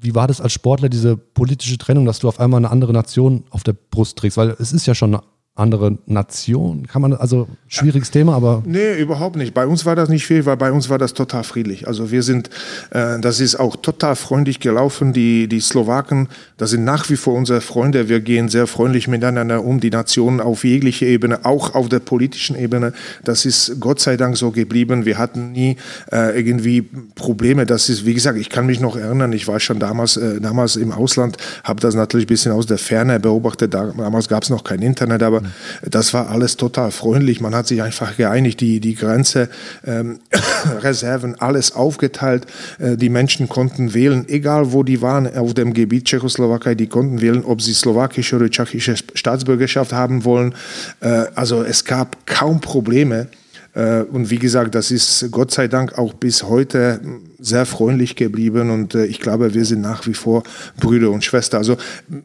[0.00, 3.44] Wie war das als Sportler, diese politische Trennung, dass du auf einmal eine andere Nation
[3.50, 4.38] auf der Brust trägst?
[4.38, 6.86] Weil es ist ja schon eine andere Nation?
[6.86, 8.10] Kann man, also schwieriges.
[8.10, 8.62] Thema, aber.
[8.66, 9.54] Nee, überhaupt nicht.
[9.54, 11.86] Bei uns war das nicht viel, weil bei uns war das total friedlich.
[11.86, 12.50] Also wir sind,
[12.90, 15.12] äh, das ist auch total freundlich gelaufen.
[15.12, 18.08] Die, die Slowaken, das sind nach wie vor unsere Freunde.
[18.08, 22.56] Wir gehen sehr freundlich miteinander um, die Nationen auf jeglicher Ebene, auch auf der politischen
[22.56, 22.92] Ebene.
[23.24, 25.04] Das ist Gott sei Dank so geblieben.
[25.04, 25.76] Wir hatten nie
[26.10, 26.82] äh, irgendwie
[27.14, 27.66] Probleme.
[27.66, 30.76] Das ist, wie gesagt, ich kann mich noch erinnern, ich war schon damals, äh, damals
[30.76, 33.74] im Ausland, habe das natürlich ein bisschen aus der Ferne beobachtet.
[33.74, 35.39] Damals gab es noch kein Internet, aber
[35.82, 37.40] das war alles total freundlich.
[37.40, 39.48] Man hat sich einfach geeinigt, die, die Grenze,
[39.86, 40.20] ähm,
[40.80, 42.46] Reserven, alles aufgeteilt.
[42.78, 47.20] Äh, die Menschen konnten wählen, egal wo die waren auf dem Gebiet Tschechoslowakei, die konnten
[47.20, 50.54] wählen, ob sie slowakische oder tschechische Staatsbürgerschaft haben wollen.
[51.00, 53.28] Äh, also es gab kaum Probleme.
[53.74, 57.00] Äh, und wie gesagt, das ist Gott sei Dank auch bis heute
[57.40, 60.42] sehr freundlich geblieben und äh, ich glaube, wir sind nach wie vor
[60.78, 61.58] Brüder und Schwester.
[61.58, 61.76] Also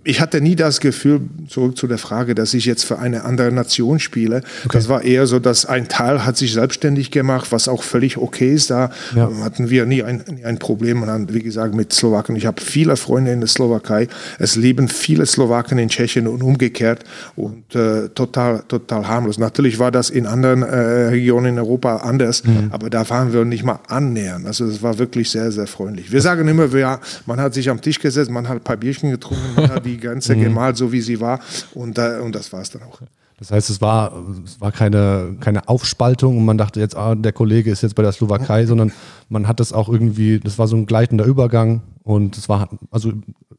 [0.03, 3.51] ich hatte nie das Gefühl, zurück zu der Frage, dass ich jetzt für eine andere
[3.51, 4.37] Nation spiele.
[4.65, 4.69] Okay.
[4.73, 8.53] Das war eher so, dass ein Teil hat sich selbstständig gemacht, was auch völlig okay
[8.53, 8.69] ist.
[8.69, 9.31] Da ja.
[9.41, 11.01] hatten wir nie ein, nie ein Problem.
[11.01, 12.35] Und dann, wie gesagt, mit Slowaken.
[12.35, 14.07] Ich habe viele Freunde in der Slowakei.
[14.37, 17.03] Es leben viele Slowaken in Tschechien und umgekehrt
[17.35, 19.37] und äh, total, total harmlos.
[19.37, 20.75] Natürlich war das in anderen äh,
[21.07, 22.69] Regionen in Europa anders, mhm.
[22.71, 24.45] aber da waren wir nicht mal annähernd.
[24.45, 26.11] Also es war wirklich sehr, sehr freundlich.
[26.11, 29.11] Wir sagen immer, ja, man hat sich am Tisch gesetzt, man hat ein paar Bierchen
[29.11, 30.43] getrunken, man hat die Grenze mhm.
[30.43, 31.39] gemalt, so wie sie war
[31.73, 33.01] und, äh, und das war es dann auch.
[33.37, 34.13] Das heißt, es war,
[34.45, 38.03] es war keine, keine Aufspaltung und man dachte jetzt, ah, der Kollege ist jetzt bei
[38.03, 38.93] der Slowakei, sondern
[39.27, 43.11] man hat das auch irgendwie, das war so ein gleitender Übergang und es war, also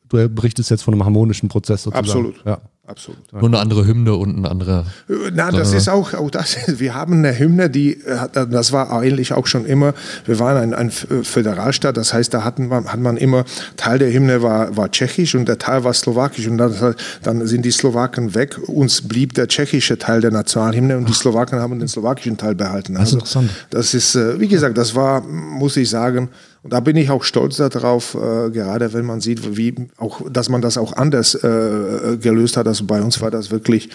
[0.09, 2.07] du berichtest jetzt von einem harmonischen Prozess sozusagen.
[2.07, 2.45] Absolut.
[2.45, 2.61] Ja.
[2.89, 3.33] Absolut.
[3.33, 4.87] Nur eine andere Hymne und ein anderer.
[5.33, 6.57] Na, das ist auch, auch das.
[6.79, 7.99] Wir haben eine Hymne, die,
[8.33, 9.93] das war eigentlich auch schon immer,
[10.25, 13.45] wir waren ein, ein Föderalstaat, das heißt, da hatten wir, hat man immer,
[13.77, 17.65] Teil der Hymne war, war tschechisch und der Teil war slowakisch und dann, dann sind
[17.65, 18.57] die Slowaken weg.
[18.69, 22.95] Uns blieb der tschechische Teil der Nationalhymne und die Slowaken haben den slowakischen Teil behalten.
[22.95, 23.51] Das ist also, interessant.
[23.71, 26.31] Das ist, äh, wie gesagt, das war, muss ich sagen,
[26.67, 30.49] und da bin ich auch stolz darauf, äh, gerade wenn man sieht, wie auch, dass
[30.49, 32.67] man das auch anders äh, gelöst hat.
[32.67, 33.89] Also bei uns war das wirklich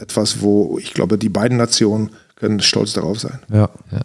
[0.00, 3.38] etwas, wo ich glaube, die beiden Nationen können stolz darauf sein.
[3.48, 3.70] Ja.
[3.92, 4.00] ja.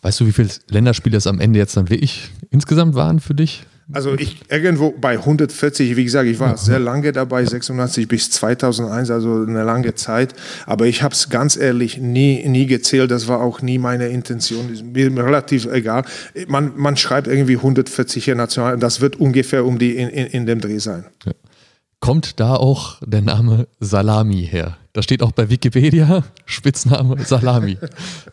[0.00, 3.66] Weißt du, wie viele Länderspiele es am Ende jetzt dann wirklich insgesamt waren für dich?
[3.92, 9.10] Also ich irgendwo bei 140, wie gesagt, ich war sehr lange dabei, 86 bis 2001,
[9.10, 10.34] also eine lange Zeit.
[10.66, 13.10] Aber ich habe es ganz ehrlich nie, nie gezählt.
[13.10, 14.72] Das war auch nie meine Intention.
[14.72, 16.04] Ist mir relativ egal.
[16.46, 18.78] Man, man schreibt irgendwie 140 hier national.
[18.78, 21.04] Das wird ungefähr um die in, in, in dem Dreh sein.
[21.24, 21.32] Ja.
[22.00, 24.78] Kommt da auch der Name Salami her?
[24.92, 27.78] Da steht auch bei Wikipedia Spitzname Salami.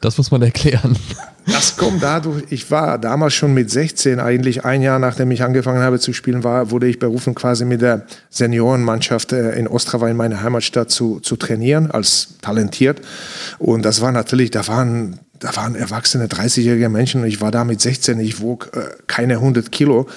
[0.02, 0.98] Das muss man erklären.
[1.46, 5.82] Das kommt dadurch, ich war damals schon mit 16, eigentlich ein Jahr nachdem ich angefangen
[5.82, 10.18] habe zu spielen, war, wurde ich berufen, quasi mit der Seniorenmannschaft äh, in Ostrava in
[10.18, 13.02] meiner Heimatstadt zu, zu trainieren, als talentiert.
[13.60, 17.64] Und das war natürlich, da waren da waren erwachsene 30-jährige Menschen und ich war da
[17.64, 20.08] mit 16, ich wog äh, keine 100 Kilo.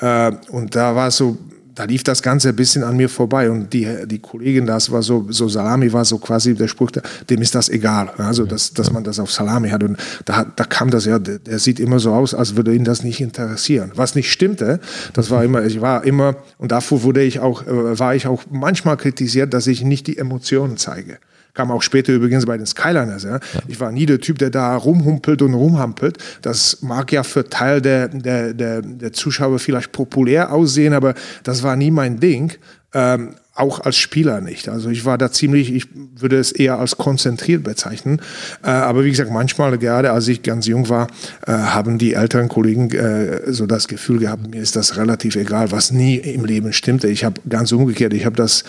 [0.00, 1.36] Äh, und da war so,
[1.78, 5.00] da lief das Ganze ein bisschen an mir vorbei und die, die Kollegin, das war
[5.00, 6.90] so, so Salami war so quasi der Spruch,
[7.30, 10.64] dem ist das egal, also dass, dass man das auf Salami hat und da, da
[10.64, 13.92] kam das ja, der, der sieht immer so aus, als würde ihn das nicht interessieren,
[13.94, 14.80] was nicht stimmte,
[15.12, 18.42] das war immer, ich war immer und davor wurde ich auch, äh, war ich auch
[18.50, 21.18] manchmal kritisiert, dass ich nicht die Emotionen zeige.
[21.58, 23.24] Kam auch später übrigens bei den Skyliners.
[23.24, 23.40] Ja.
[23.66, 26.16] Ich war nie der Typ, der da rumhumpelt und rumhampelt.
[26.40, 31.64] Das mag ja für Teil der, der, der, der Zuschauer vielleicht populär aussehen, aber das
[31.64, 32.52] war nie mein Ding.
[32.94, 34.68] Ähm, auch als Spieler nicht.
[34.68, 38.20] Also ich war da ziemlich, ich würde es eher als konzentriert bezeichnen.
[38.62, 41.08] Äh, aber wie gesagt, manchmal, gerade als ich ganz jung war,
[41.44, 45.72] äh, haben die älteren Kollegen äh, so das Gefühl gehabt, mir ist das relativ egal,
[45.72, 47.08] was nie im Leben stimmte.
[47.08, 48.62] Ich habe ganz umgekehrt, ich habe das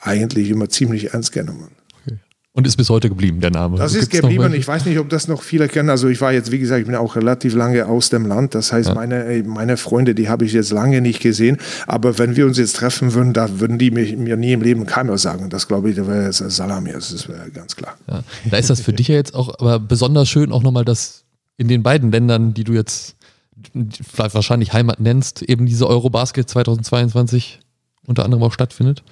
[0.00, 1.68] eigentlich immer ziemlich ernst genommen.
[2.54, 3.78] Und ist bis heute geblieben, der Name.
[3.78, 4.52] Das ist geblieben.
[4.52, 5.88] Ich weiß nicht, ob das noch viele kennen.
[5.88, 8.54] Also ich war jetzt, wie gesagt, ich bin auch relativ lange aus dem Land.
[8.54, 8.94] Das heißt, ja.
[8.94, 11.56] meine, meine Freunde, die habe ich jetzt lange nicht gesehen.
[11.86, 14.84] Aber wenn wir uns jetzt treffen würden, da würden die mir, mir nie im Leben
[14.84, 15.48] keiner sagen.
[15.48, 16.92] Das glaube ich, da wäre Salami.
[16.92, 17.96] Das ist ganz klar.
[18.06, 18.22] Ja.
[18.50, 21.24] Da ist das für dich ja jetzt auch aber besonders schön, auch nochmal, dass
[21.56, 23.16] in den beiden Ländern, die du jetzt
[24.14, 27.60] wahrscheinlich Heimat nennst, eben diese Eurobasket 2022
[28.06, 29.02] unter anderem auch stattfindet.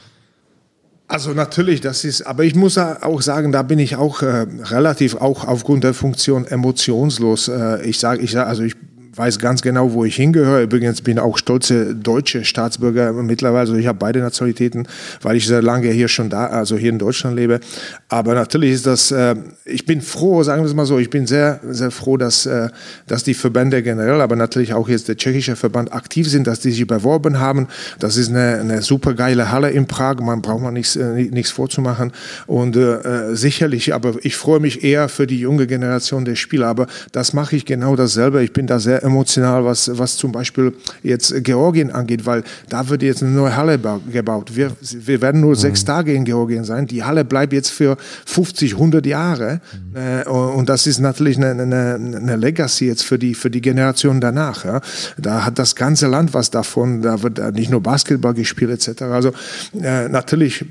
[1.11, 5.17] Also natürlich, das ist, aber ich muss auch sagen, da bin ich auch äh, relativ
[5.17, 7.49] auch aufgrund der Funktion emotionslos.
[7.49, 8.77] Äh, ich sage, ich sag, also ich
[9.21, 10.63] weiß ganz genau, wo ich hingehöre.
[10.63, 13.61] Übrigens bin ich auch stolze deutsche Staatsbürger mittlerweile.
[13.61, 14.89] Also ich habe beide Nationalitäten,
[15.21, 17.61] weil ich sehr lange hier schon da, also hier in Deutschland lebe.
[18.09, 21.27] Aber natürlich ist das, äh, ich bin froh, sagen wir es mal so, ich bin
[21.27, 22.71] sehr, sehr froh, dass, äh,
[23.09, 26.71] dass die Verbände generell, aber natürlich auch jetzt der tschechische Verband aktiv sind, dass die
[26.71, 27.69] sich beworben haben.
[27.99, 30.21] Das ist eine, eine super geile Halle in Prag.
[30.21, 32.13] Man braucht man nichts, äh, nichts vorzumachen.
[32.47, 36.69] Und äh, sicherlich, aber ich freue mich eher für die junge Generation der Spieler.
[36.69, 38.43] Aber das mache ich genau dasselbe.
[38.43, 43.03] Ich bin da sehr emotional, was, was zum Beispiel jetzt Georgien angeht, weil da wird
[43.03, 43.79] jetzt eine neue Halle
[44.11, 44.55] gebaut.
[44.55, 45.57] Wir, wir werden nur mhm.
[45.57, 46.87] sechs Tage in Georgien sein.
[46.87, 47.97] Die Halle bleibt jetzt für
[48.27, 49.61] 50, 100 Jahre.
[49.93, 49.97] Mhm.
[49.97, 54.21] Äh, und das ist natürlich eine, eine, eine, Legacy jetzt für die, für die Generation
[54.21, 54.65] danach.
[54.65, 54.81] Ja.
[55.19, 57.03] Da hat das ganze Land was davon.
[57.03, 59.03] Da wird nicht nur Basketball gespielt etc.
[59.03, 59.33] Also
[59.81, 60.65] äh, natürlich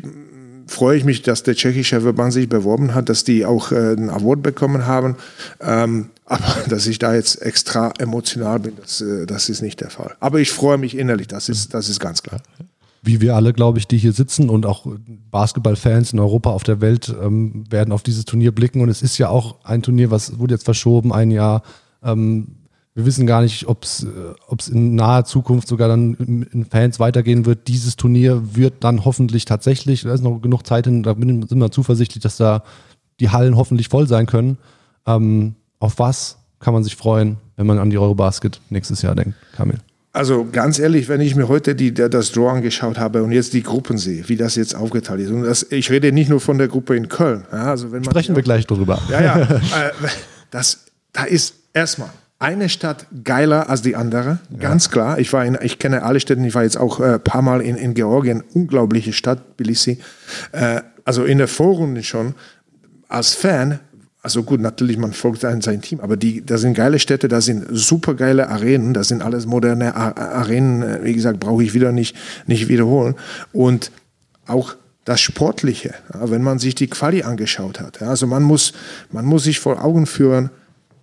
[0.69, 4.10] freue ich mich, dass der tschechische Verband sich beworben hat, dass die auch äh, einen
[4.10, 5.15] Award bekommen haben.
[5.60, 9.89] Ähm, aber dass ich da jetzt extra emotional bin, das, äh, das ist nicht der
[9.89, 10.15] Fall.
[10.19, 12.41] Aber ich freue mich innerlich, das ist, das ist ganz klar.
[13.01, 14.85] Wie wir alle, glaube ich, die hier sitzen und auch
[15.31, 18.81] Basketballfans in Europa, auf der Welt, ähm, werden auf dieses Turnier blicken.
[18.81, 21.63] Und es ist ja auch ein Turnier, was wurde jetzt verschoben, ein Jahr.
[22.03, 22.55] Ähm,
[22.93, 24.05] wir wissen gar nicht, ob es
[24.67, 26.15] in naher Zukunft sogar dann
[26.51, 27.69] in Fans weitergehen wird.
[27.69, 31.71] Dieses Turnier wird dann hoffentlich tatsächlich, da ist noch genug Zeit hin, da sind wir
[31.71, 32.63] zuversichtlich, dass da
[33.21, 34.57] die Hallen hoffentlich voll sein können.
[35.05, 39.35] Ähm, auf was kann man sich freuen, wenn man an die Eurobasket nächstes Jahr denkt,
[39.55, 39.77] Kamil?
[40.11, 43.63] Also ganz ehrlich, wenn ich mir heute die, das Draw angeschaut habe und jetzt die
[43.63, 46.67] Gruppen sehe, wie das jetzt aufgeteilt ist, und das, ich rede nicht nur von der
[46.67, 47.45] Gruppe in Köln.
[47.51, 48.99] Ja, also wenn man Sprechen wir gleich drüber.
[49.09, 49.37] Ja, ja.
[49.41, 49.91] äh,
[50.49, 54.91] das, da ist erstmal eine Stadt geiler als die andere, ganz ja.
[54.91, 55.19] klar.
[55.19, 57.61] Ich war in, ich kenne alle Städte, ich war jetzt auch ein äh, paar Mal
[57.61, 59.99] in, in Georgien, unglaubliche Stadt, Tbilisi.
[60.53, 62.33] Äh, also in der Vorrunde schon.
[63.09, 63.79] Als Fan
[64.21, 67.39] also gut, natürlich, man folgt sein, sein Team, aber die, da sind geile Städte, da
[67.39, 72.15] sind super geile Arenen, das sind alles moderne Arenen, wie gesagt, brauche ich wieder nicht,
[72.45, 73.15] nicht wiederholen.
[73.53, 73.91] Und
[74.45, 78.01] auch das Sportliche, wenn man sich die Quali angeschaut hat.
[78.01, 78.73] Also man muss,
[79.12, 80.49] man muss sich vor Augen führen,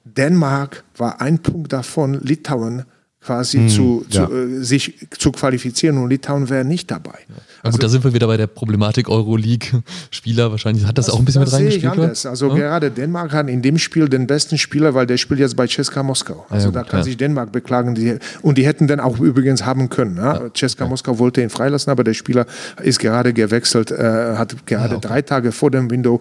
[0.04, 2.84] Dänemark war ein Punkt davon, Litauen
[3.26, 4.28] quasi hm, zu, ja.
[4.30, 7.18] äh, sich zu qualifizieren und Litauen wäre nicht dabei.
[7.28, 7.34] Ja.
[7.62, 10.52] Also, gut, da sind wir wieder bei der Problematik Euroleague-Spieler.
[10.52, 12.26] Wahrscheinlich hat das, das auch ein bisschen mit reingespielt.
[12.26, 12.54] Also ja?
[12.54, 16.04] gerade Dänemark hat in dem Spiel den besten Spieler, weil der spielt jetzt bei Ceska
[16.04, 16.46] Moskau.
[16.48, 17.96] Also da kann sich Dänemark beklagen.
[17.96, 20.16] Die, und die hätten dann auch übrigens haben können.
[20.16, 20.48] Ja?
[20.54, 22.46] Ceska Moskau wollte ihn freilassen, aber der Spieler
[22.82, 25.08] ist gerade gewechselt, äh, hat gerade ah, okay.
[25.08, 26.20] drei Tage vor dem Window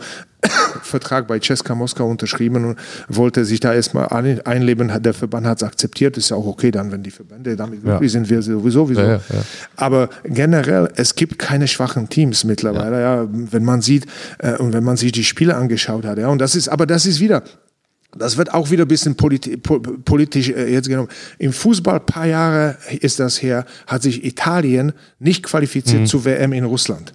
[0.84, 4.92] Vertrag bei Ceska Moskau unterschrieben und wollte sich da erstmal einleben.
[5.02, 8.14] Der Verband hat es akzeptiert, ist ja auch okay dann, wenn die Verbände damit glücklich
[8.14, 8.20] ja.
[8.20, 9.02] sind, wir sowieso.
[9.02, 9.22] Ja, ja,
[9.76, 13.28] Aber generell, es gibt keine schwachen Teams mittlerweile, ja.
[13.32, 14.06] wenn man sieht
[14.40, 16.18] äh, und wenn man sich die Spiele angeschaut hat.
[16.18, 17.44] Ja, und das ist, aber das ist wieder,
[18.18, 21.10] das wird auch wieder ein bisschen politi politisch äh, jetzt genommen.
[21.38, 26.06] Im Fußball, ein paar Jahre ist das her, hat sich Italien nicht qualifiziert mhm.
[26.06, 27.14] zur WM in Russland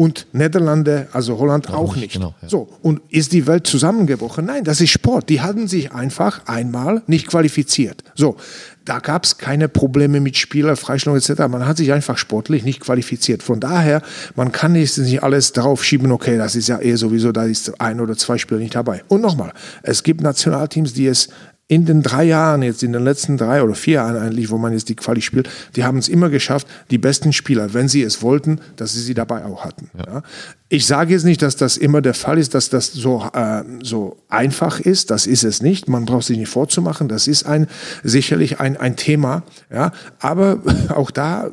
[0.00, 2.14] und Niederlande, also Holland auch, auch nicht.
[2.14, 2.48] Genau, ja.
[2.48, 4.46] So, und ist die Welt zusammengebrochen?
[4.46, 5.28] Nein, das ist Sport.
[5.28, 8.02] Die hatten sich einfach einmal nicht qualifiziert.
[8.14, 8.38] So,
[8.86, 11.40] da gab es keine Probleme mit Spieler, Freistellung etc.
[11.50, 13.42] Man hat sich einfach sportlich nicht qualifiziert.
[13.42, 14.00] Von daher,
[14.36, 17.78] man kann nicht, nicht alles darauf schieben, okay, das ist ja eh sowieso, da ist
[17.78, 19.02] ein oder zwei Spieler nicht dabei.
[19.08, 21.28] Und nochmal, es gibt Nationalteams, die es
[21.70, 24.72] in den drei Jahren, jetzt in den letzten drei oder vier Jahren eigentlich, wo man
[24.72, 28.22] jetzt die Quali spielt, die haben es immer geschafft, die besten Spieler, wenn sie es
[28.22, 29.88] wollten, dass sie sie dabei auch hatten.
[29.96, 30.14] Ja.
[30.14, 30.22] Ja.
[30.68, 34.16] Ich sage jetzt nicht, dass das immer der Fall ist, dass das so, äh, so
[34.28, 35.12] einfach ist.
[35.12, 35.88] Das ist es nicht.
[35.88, 37.06] Man braucht sich nicht vorzumachen.
[37.06, 37.68] Das ist ein,
[38.02, 39.44] sicherlich ein, ein Thema.
[39.72, 39.92] Ja.
[40.18, 41.50] Aber auch da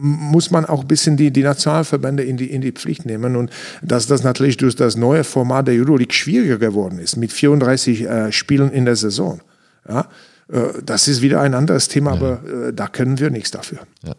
[0.00, 3.50] muss man auch ein bisschen die, die Nationalverbände in die, in die Pflicht nehmen und
[3.82, 8.32] dass das natürlich durch das neue Format der Euroleague schwieriger geworden ist, mit 34 äh,
[8.32, 9.42] Spielen in der Saison.
[9.88, 10.08] Ja,
[10.48, 12.16] äh, das ist wieder ein anderes Thema, ja.
[12.16, 13.80] aber äh, da können wir nichts dafür.
[14.04, 14.14] Ja.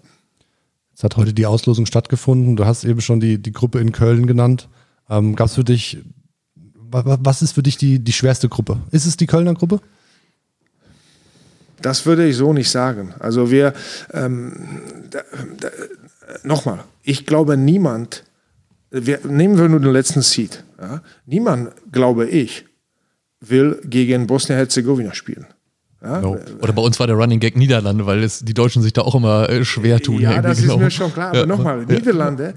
[0.96, 2.56] Es hat heute die Auslosung stattgefunden.
[2.56, 4.70] Du hast eben schon die, die Gruppe in Köln genannt.
[5.10, 5.98] Ähm, Gab es für dich,
[6.92, 8.78] was ist für dich die, die schwerste Gruppe?
[8.92, 9.82] Ist es die Kölner Gruppe?
[11.82, 13.14] Das würde ich so nicht sagen.
[13.20, 13.74] Also wir,
[14.14, 14.54] ähm,
[16.44, 18.24] nochmal, ich glaube niemand,
[18.92, 20.64] wir, nehmen wir nur den letzten Seed.
[20.80, 21.02] Ja?
[21.26, 22.66] Niemand, glaube ich,
[23.42, 25.48] will gegen Bosnien-Herzegowina spielen.
[26.04, 26.20] Ja?
[26.20, 26.38] No.
[26.62, 29.14] Oder bei uns war der Running Gag Niederlande, weil es, die Deutschen sich da auch
[29.14, 30.20] immer äh, schwer tun.
[30.20, 30.78] Ja, das ist genau.
[30.78, 31.30] mir schon klar.
[31.30, 31.46] Aber ja.
[31.46, 32.56] nochmal, Niederlande,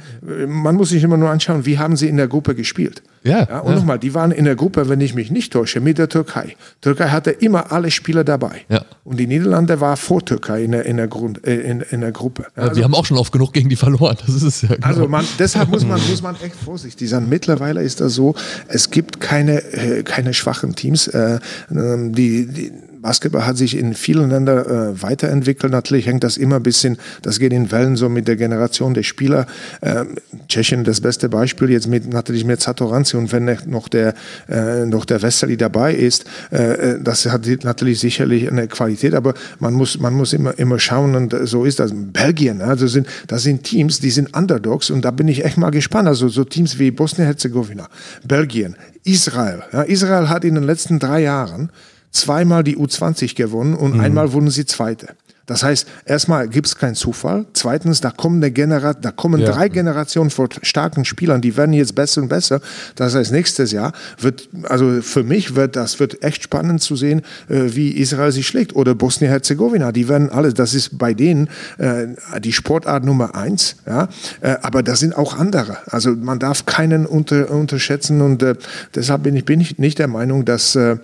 [0.49, 3.03] man muss sich immer nur anschauen, wie haben sie in der Gruppe gespielt.
[3.23, 3.47] Ja.
[3.49, 3.77] ja und ja.
[3.77, 6.57] nochmal, die waren in der Gruppe, wenn ich mich nicht täusche, mit der Türkei.
[6.81, 8.63] Türkei hatte immer alle Spieler dabei.
[8.71, 8.85] Ja.
[9.05, 12.13] Und die Niederlande war vor Türkei in der, in der, Grund, äh, in, in der
[12.13, 12.47] Gruppe.
[12.57, 14.17] Ja, also, wir haben auch schon oft genug gegen die verloren.
[14.25, 14.69] Das ist ja.
[14.71, 14.87] Genau.
[14.87, 17.29] Also man, deshalb muss man, muss man echt vorsichtig sein.
[17.29, 18.35] Mittlerweile ist das so,
[18.69, 21.09] es gibt keine, äh, keine schwachen Teams.
[21.09, 22.73] Äh, ähm, die, die
[23.05, 25.71] Basketball hat sich in vielen Ländern äh, weiterentwickelt.
[25.71, 29.03] Natürlich hängt das immer ein bisschen, das geht in Wellen so mit der Generation der
[29.03, 29.47] Spieler.
[29.83, 30.15] Ähm,
[30.49, 34.15] Tschechien das beste Beispiel jetzt mit natürlich mit Satoranzi und wenn noch der
[34.49, 39.35] äh, noch der Westerli dabei ist, äh, äh das hat natürlich sicherlich eine Qualität, aber
[39.59, 41.93] man muss man muss immer immer schauen und so ist das.
[41.95, 45.69] Belgien, also sind das sind Teams, die sind Underdogs und da bin ich echt mal
[45.69, 46.09] gespannt.
[46.09, 47.87] Also so Teams wie Bosnien-Herzegowina,
[48.27, 49.63] Belgien, Israel.
[49.75, 51.69] Ja, Israel hat in den letzten drei Jahren
[52.15, 54.01] zweimal die U20 gewonnen und mhm.
[54.01, 55.09] einmal wurden sie Zweite.
[55.47, 57.45] Das heißt, erstmal gibt es keinen Zufall.
[57.53, 59.53] Zweitens, da kommen, eine Genera da kommen ja.
[59.53, 62.63] drei Generationen von starken Spielern, die werden jetzt besser und besser.
[62.95, 67.21] Das heißt, nächstes Jahr wird, also für mich wird das wird echt spannend zu sehen,
[67.51, 68.75] äh, wie Israel sich schlägt.
[68.75, 72.07] Oder Bosnien-Herzegowina, die werden alle, das ist bei denen äh,
[72.41, 73.77] die Sportart Nummer eins.
[73.87, 74.09] Ja?
[74.41, 75.77] Äh, aber das sind auch andere.
[75.91, 78.55] Also man darf keinen unter, unterschätzen und äh,
[78.95, 80.99] deshalb bin ich, bin ich nicht der Meinung, dass äh, äh,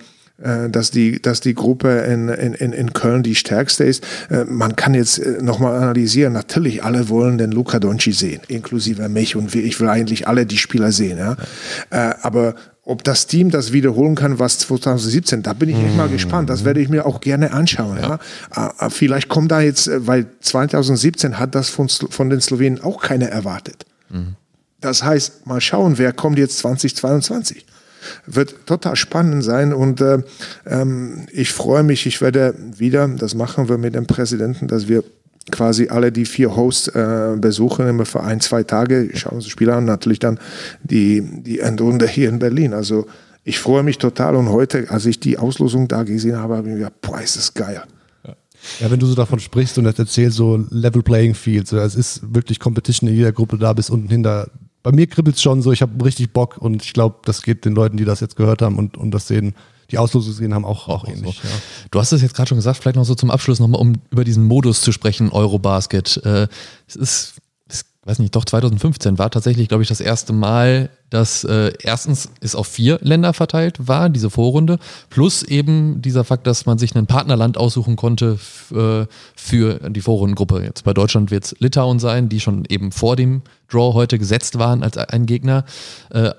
[0.69, 4.03] dass die, dass die Gruppe in, in, in Köln die stärkste ist.
[4.29, 6.33] Äh, man kann jetzt äh, nochmal analysieren.
[6.33, 10.57] Natürlich, alle wollen den Luca Donci sehen, inklusive mich und ich will eigentlich alle die
[10.57, 11.17] Spieler sehen.
[11.17, 11.37] Ja?
[12.21, 16.13] Aber ob das Team das wiederholen kann, was 2017, da bin ich echt mal mhm.
[16.13, 16.49] gespannt.
[16.49, 17.97] Das werde ich mir auch gerne anschauen.
[18.01, 18.19] Ja.
[18.55, 18.89] ja.
[18.89, 23.27] Vielleicht kommt da jetzt, äh, weil 2017 hat das von, von den Slowenen auch keiner
[23.27, 23.85] erwartet.
[24.09, 24.35] Mhm.
[24.79, 27.65] Das heißt, mal schauen, wer kommt jetzt 2022.
[28.25, 30.19] Wird total spannend sein und äh,
[30.65, 35.03] ähm, ich freue mich, ich werde wieder, das machen wir mit dem Präsidenten, dass wir
[35.49, 39.51] quasi alle die vier Hosts äh, besuchen, immer für ein, zwei Tage, schauen uns das
[39.51, 40.39] Spiel an, natürlich dann
[40.83, 42.73] die, die Endrunde hier in Berlin.
[42.73, 43.07] Also
[43.43, 46.73] ich freue mich total und heute, als ich die Auslosung da gesehen habe, habe ich
[46.73, 47.81] mir gedacht, boah, ist das geil.
[48.79, 51.95] Ja, wenn du so davon sprichst und das erzählst, so Level Playing Field, so, es
[51.95, 54.49] ist wirklich Competition in jeder Gruppe da bis unten hinter.
[54.83, 57.65] Bei mir kribbelt es schon so, ich habe richtig Bock und ich glaube, das geht
[57.65, 59.53] den Leuten, die das jetzt gehört haben und, und das sehen,
[59.91, 61.39] die Auslosung gesehen haben, auch, auch, auch ähnlich.
[61.41, 61.47] So.
[61.47, 61.53] Ja.
[61.91, 64.23] Du hast es jetzt gerade schon gesagt, vielleicht noch so zum Abschluss nochmal, um über
[64.23, 66.17] diesen Modus zu sprechen, Eurobasket.
[66.23, 66.47] Äh,
[66.87, 67.33] es ist,
[68.03, 72.55] weiß nicht, doch 2015 war tatsächlich, glaube ich, das erste Mal, dass äh, erstens es
[72.55, 74.79] auf vier Länder verteilt war, diese Vorrunde,
[75.11, 78.39] plus eben dieser Fakt, dass man sich ein Partnerland aussuchen konnte
[78.73, 80.63] äh, für die Vorrundengruppe.
[80.63, 84.57] Jetzt bei Deutschland wird es Litauen sein, die schon eben vor dem Draw heute gesetzt
[84.57, 85.63] waren als ein Gegner.
[86.09, 86.31] Äh,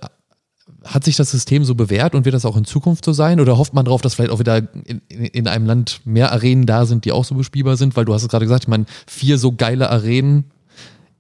[0.85, 3.39] hat sich das System so bewährt und wird das auch in Zukunft so sein?
[3.39, 6.87] Oder hofft man darauf, dass vielleicht auch wieder in, in, einem Land mehr Arenen da
[6.87, 7.95] sind, die auch so bespielbar sind?
[7.95, 10.51] Weil du hast es gerade gesagt, ich meine, vier so geile Arenen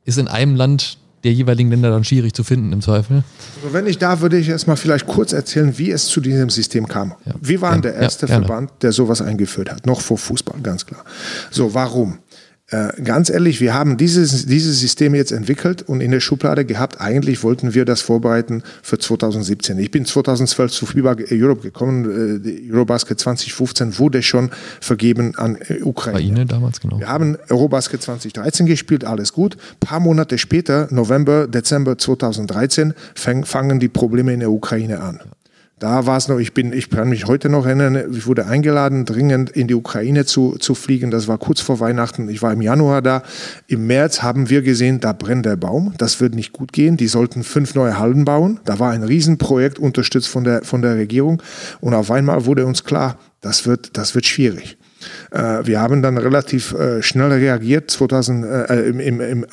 [0.04, 3.22] ist in einem Land der jeweiligen Länder dann schwierig zu finden im Zweifel.
[3.62, 6.88] Also wenn ich da würde ich erstmal vielleicht kurz erzählen, wie es zu diesem System
[6.88, 7.14] kam.
[7.24, 7.34] Ja.
[7.40, 10.84] Wir waren ja, der erste ja, Verband, der sowas eingeführt hat, noch vor Fußball, ganz
[10.84, 11.04] klar.
[11.50, 12.18] So, warum?
[12.72, 17.00] Äh, ganz ehrlich, wir haben dieses, dieses System jetzt entwickelt und in der Schublade gehabt.
[17.02, 19.78] Eigentlich wollten wir das vorbereiten für 2017.
[19.78, 22.40] Ich bin 2012 zu FIBA Europe gekommen.
[22.42, 26.18] Äh, Eurobasket 2015 wurde schon vergeben an äh, Ukraine.
[26.18, 26.98] Ukraine damals, genau.
[26.98, 29.56] Wir haben Eurobasket 2013 gespielt, alles gut.
[29.56, 35.20] Ein paar Monate später, November, Dezember 2013, fangen die Probleme in der Ukraine an.
[35.82, 39.04] Da war es noch, ich bin, ich kann mich heute noch erinnern, ich wurde eingeladen,
[39.04, 41.10] dringend in die Ukraine zu, zu fliegen.
[41.10, 42.28] Das war kurz vor Weihnachten.
[42.28, 43.24] Ich war im Januar da.
[43.66, 45.92] Im März haben wir gesehen, da brennt der Baum.
[45.98, 46.96] Das wird nicht gut gehen.
[46.96, 48.60] Die sollten fünf neue Hallen bauen.
[48.64, 51.42] Da war ein Riesenprojekt unterstützt von der, von der Regierung.
[51.80, 54.78] Und auf einmal wurde uns klar, das wird, das wird schwierig.
[55.32, 57.90] Äh, wir haben dann relativ äh, schnell reagiert.
[57.90, 59.46] 2000, äh, im, im, im,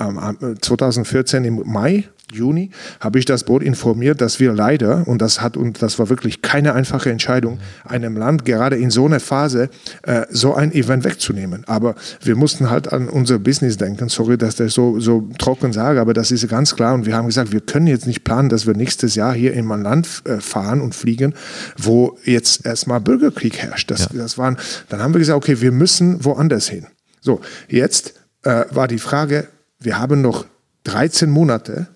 [0.62, 5.58] 2014 im Mai Juni habe ich das Board informiert, dass wir leider, und das hat,
[5.58, 9.70] und das war wirklich keine einfache Entscheidung, einem Land gerade in so einer Phase
[10.04, 11.64] äh, so ein Event wegzunehmen.
[11.68, 14.10] Aber wir mussten halt an unser Business denken.
[14.10, 16.94] Sorry, dass ich das so, so trocken sage, aber das ist ganz klar.
[16.94, 19.70] Und wir haben gesagt, wir können jetzt nicht planen, dass wir nächstes Jahr hier in
[19.72, 21.34] ein Land äh, fahren und fliegen,
[21.78, 23.92] wo jetzt erstmal Bürgerkrieg herrscht.
[23.92, 24.10] Das, ja.
[24.14, 24.58] das waren,
[24.90, 26.88] dann haben wir gesagt, okay, wir müssen woanders hin.
[27.22, 28.14] So, jetzt
[28.44, 29.48] äh, war die Frage,
[29.80, 30.46] wir haben noch
[30.84, 31.88] 13 Monate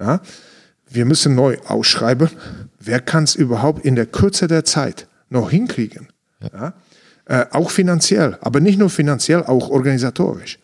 [0.00, 0.20] ja?
[0.88, 2.30] Wir müssen neu ausschreiben.
[2.80, 6.08] Wer kann es überhaupt in der Kürze der Zeit noch hinkriegen?
[6.52, 6.74] Ja?
[7.26, 10.58] Äh, auch finanziell, aber nicht nur finanziell, auch organisatorisch.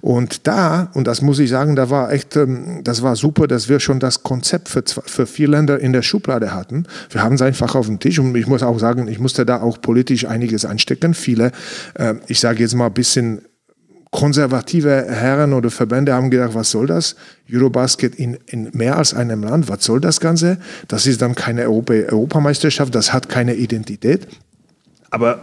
[0.00, 3.68] Und da, und das muss ich sagen, da war echt, ähm, das war super, dass
[3.68, 6.86] wir schon das Konzept für, für vier Länder in der Schublade hatten.
[7.10, 9.60] Wir haben es einfach auf dem Tisch und ich muss auch sagen, ich musste da
[9.60, 11.14] auch politisch einiges einstecken.
[11.14, 11.52] Viele,
[11.94, 13.42] äh, ich sage jetzt mal ein bisschen
[14.12, 17.16] konservative Herren oder Verbände haben gedacht, was soll das?
[17.50, 20.58] Eurobasket in, in mehr als einem Land, was soll das Ganze?
[20.86, 24.28] Das ist dann keine Europa Europameisterschaft, das hat keine Identität.
[25.10, 25.40] Aber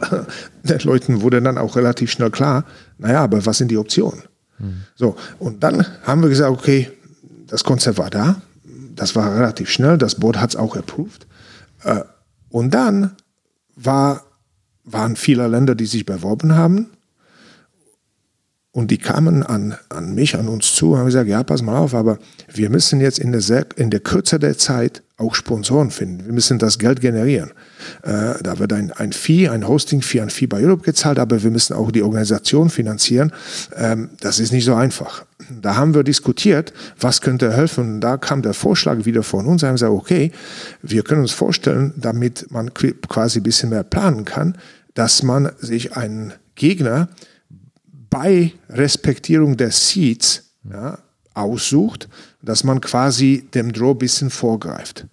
[0.64, 2.64] den Leuten wurde dann auch relativ schnell klar,
[3.00, 4.22] naja, aber was sind die Optionen?
[4.60, 4.84] Mhm.
[4.96, 6.92] So, und dann haben wir gesagt, okay,
[7.48, 8.40] das Konzept war da,
[8.96, 11.26] das war relativ schnell, das Board hat es auch approved.
[11.84, 12.02] Äh,
[12.50, 13.16] und dann
[13.76, 14.22] war,
[14.84, 16.92] waren viele Länder, die sich beworben haben
[18.72, 21.96] und die kamen an, an mich, an uns zu haben gesagt, ja, pass mal auf,
[21.96, 22.20] aber
[22.54, 26.26] wir müssen jetzt in der, sehr, in der Kürze der Zeit auch Sponsoren finden.
[26.26, 27.52] Wir müssen das Geld generieren.
[28.04, 31.74] Äh, da wird ein, ein Fee, ein Hosting-Fee an FIBA Europe gezahlt, aber wir müssen
[31.74, 33.34] auch die Organisation finanzieren.
[33.76, 35.26] Ähm, das ist nicht so einfach.
[35.62, 37.96] Da haben wir diskutiert, was könnte helfen.
[37.96, 39.64] Und da kam der Vorschlag wieder von uns.
[39.64, 40.32] Wir haben gesagt, okay,
[40.84, 44.58] wir können uns vorstellen, damit man quasi ein bisschen mehr planen kann,
[44.94, 47.10] dass man sich einen Gegner
[48.10, 50.98] bei Respektierung der Seats ja,
[51.34, 52.08] aussucht,
[52.42, 55.08] dass man quasi dem Draw ein bisschen vorgreift.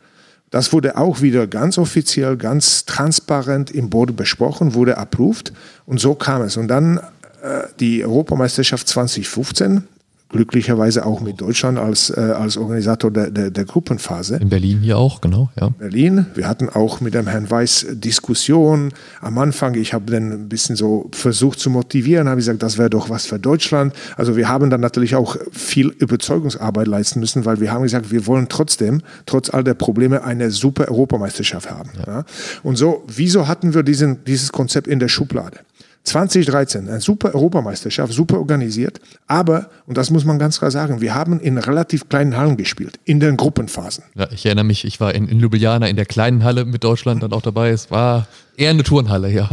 [0.51, 5.53] Das wurde auch wieder ganz offiziell, ganz transparent im Board besprochen, wurde approved
[5.87, 6.57] und so kam es.
[6.57, 6.99] Und dann
[7.43, 9.85] äh, die Europameisterschaft 2015
[10.29, 14.37] glücklicherweise auch mit Deutschland als, äh, als Organisator der, der, der, Gruppenphase.
[14.37, 15.51] In Berlin hier auch, genau.
[15.59, 15.69] Ja.
[15.69, 16.27] Berlin.
[16.35, 18.93] Wir hatten auch mit dem Herrn Weiß Diskussionen.
[19.21, 22.91] Am Anfang, ich habe dann ein bisschen so versucht zu motivieren, habe gesagt, das wäre
[22.91, 23.95] doch was für Deutschland.
[24.17, 28.27] Also wir haben dann natürlich auch viel Überzeugungsarbeit leisten müssen, weil wir haben gesagt, wir
[28.27, 31.91] wollen trotzdem, trotz all der Probleme, eine super Europameisterschaft haben.
[31.99, 32.07] Ja.
[32.07, 32.25] Ja.
[32.63, 35.59] Und so, wieso hatten wir diesen, dieses Konzept in der Schublade?
[36.07, 39.01] 2013, eine super Europameisterschaft, super organisiert.
[39.27, 42.99] Aber, und das muss man ganz klar sagen, wir haben in relativ kleinen Hallen gespielt,
[43.05, 44.05] in den Gruppenphasen.
[44.15, 47.23] Ja, ich erinnere mich, ich war in, in Ljubljana in der kleinen Halle mit Deutschland
[47.23, 47.71] dann auch dabei.
[47.71, 48.27] Es war
[48.57, 49.49] eher eine Turnhalle, ja.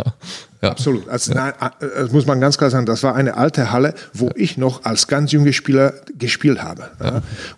[0.64, 0.72] Ja.
[0.72, 1.10] Absolut.
[1.10, 1.54] Also, ja.
[1.60, 4.34] nein, äh, das muss man ganz klar sagen, das war eine alte Halle, wo ja.
[4.38, 6.90] ich noch als ganz junger Spieler gespielt habe.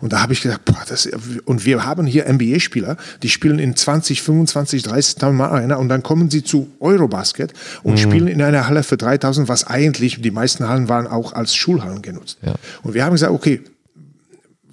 [0.00, 1.08] Und da habe ich gesagt, boah, das,
[1.44, 6.02] und wir haben hier NBA-Spieler, die spielen in 20, 25, 30.000 Mal Arena und dann
[6.02, 7.52] kommen sie zu Eurobasket
[7.84, 7.98] und mhm.
[7.98, 12.02] spielen in einer Halle für 3.000, was eigentlich, die meisten Hallen waren auch als Schulhallen
[12.02, 12.38] genutzt.
[12.82, 13.62] Und wir haben gesagt, okay,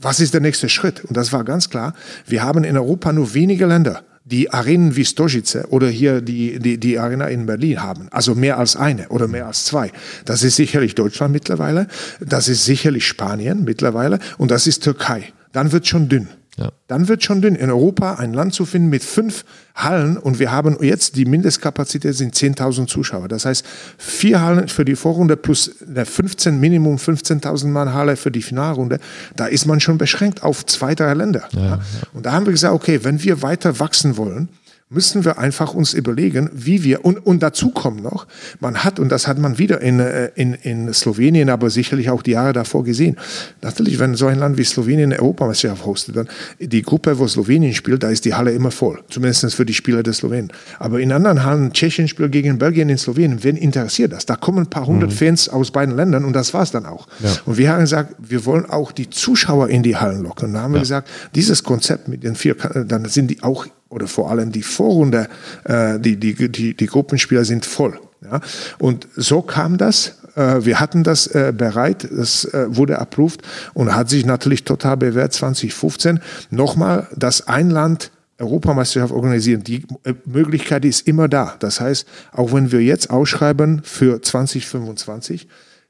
[0.02, 1.06] was ist der nächste Schritt?
[1.06, 1.94] Und das war ganz klar,
[2.26, 6.78] wir haben in Europa nur wenige Länder die Arenen wie Stojice oder hier die, die,
[6.80, 8.08] die Arena in Berlin haben.
[8.12, 9.92] Also mehr als eine oder mehr als zwei.
[10.26, 11.88] Das ist sicherlich Deutschland mittlerweile,
[12.20, 15.34] das ist sicherlich Spanien mittlerweile und das ist Türkei.
[15.52, 16.30] Dann wird schon dünn.
[16.58, 16.72] Ja.
[16.88, 19.44] Dann wird schon dünn, in Europa ein Land zu finden mit fünf
[19.74, 23.28] Hallen und wir haben jetzt die Mindestkapazität sind 10.000 Zuschauer.
[23.28, 23.66] Das heißt,
[23.98, 29.00] vier Hallen für die Vorrunde plus 15, Minimum 15.000 Mann Halle für die Finalrunde.
[29.36, 31.48] Da ist man schon beschränkt auf zwei, drei Länder.
[31.54, 31.80] Ja, ja.
[32.14, 34.50] Und da haben wir gesagt, okay, wenn wir weiter wachsen wollen,
[34.94, 38.28] müssen wir einfach uns überlegen, wie wir, und, und dazu kommt noch,
[38.60, 42.22] man hat, und das hat man wieder in, äh, in, in Slowenien, aber sicherlich auch
[42.22, 43.18] die Jahre davor gesehen,
[43.62, 46.28] natürlich, wenn so ein Land wie Slowenien eine Europameisterschaft hostet, dann
[46.60, 50.04] die Gruppe, wo Slowenien spielt, da ist die Halle immer voll, zumindest für die Spieler
[50.04, 50.52] der Slowenen.
[50.80, 54.26] Aber in anderen Hallen, Tschechien spielt gegen Belgien in Slowenien, wen interessiert das?
[54.26, 55.16] Da kommen ein paar hundert mhm.
[55.16, 57.08] Fans aus beiden Ländern und das war es dann auch.
[57.20, 57.30] Ja.
[57.46, 60.50] Und wir haben gesagt, wir wollen auch die Zuschauer in die Hallen locken.
[60.50, 60.78] Und da haben ja.
[60.78, 64.64] wir gesagt, dieses Konzept mit den vier, dann sind die auch oder vor allem die
[64.64, 65.28] Vorrunde,
[65.64, 68.00] äh, die, die, die, die Gruppenspieler sind voll.
[68.22, 68.42] Ja?
[68.80, 70.20] Und so kam das.
[70.36, 73.42] Äh, wir hatten das äh, bereit, das äh, wurde approved
[73.74, 76.20] und hat sich natürlich total bewährt 2015.
[76.50, 79.64] Nochmal, dass ein Land Europameisterschaft organisieren.
[79.64, 81.56] Die äh, Möglichkeit ist immer da.
[81.60, 85.48] Das heißt, auch wenn wir jetzt ausschreiben für 2025,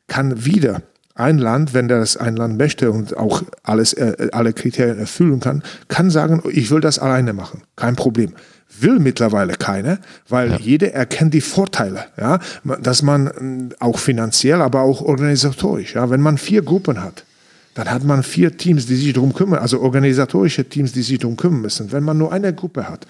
[0.07, 0.81] kann wieder
[1.15, 5.63] ein Land, wenn das ein Land möchte und auch alles, äh, alle Kriterien erfüllen kann,
[5.87, 7.61] kann sagen, ich will das alleine machen.
[7.75, 8.33] Kein Problem.
[8.79, 10.57] Will mittlerweile keine, weil ja.
[10.57, 12.39] jeder erkennt die Vorteile, ja,
[12.81, 13.27] dass man
[13.71, 17.25] äh, auch finanziell, aber auch organisatorisch, ja, wenn man vier Gruppen hat,
[17.75, 21.37] dann hat man vier Teams, die sich darum kümmern, also organisatorische Teams, die sich darum
[21.37, 21.91] kümmern müssen.
[21.91, 23.05] Wenn man nur eine Gruppe hat,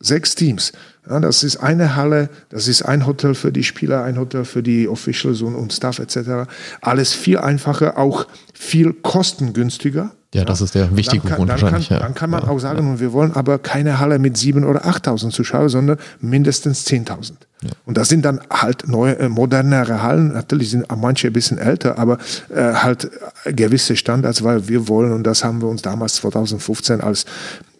[0.00, 0.72] sechs Teams.
[1.08, 4.62] Ja, das ist eine Halle, das ist ein Hotel für die Spieler, ein Hotel für
[4.62, 6.50] die Officials und, und Staff etc.
[6.80, 10.12] Alles viel einfacher, auch viel kostengünstiger.
[10.34, 11.88] Ja, das ist der wichtige kann, Grund dann wahrscheinlich.
[11.88, 12.02] Kann, ja.
[12.02, 13.00] Dann kann man ja, auch sagen, ja.
[13.00, 17.32] wir wollen aber keine Halle mit 7.000 oder 8.000 Zuschauern, sondern mindestens 10.000.
[17.62, 17.70] Ja.
[17.86, 20.34] Und das sind dann halt neue, äh, modernere Hallen.
[20.34, 22.18] Natürlich sind manche ein bisschen älter, aber
[22.54, 23.10] äh, halt
[23.46, 27.24] gewisse Standards, weil wir wollen, und das haben wir uns damals 2015 als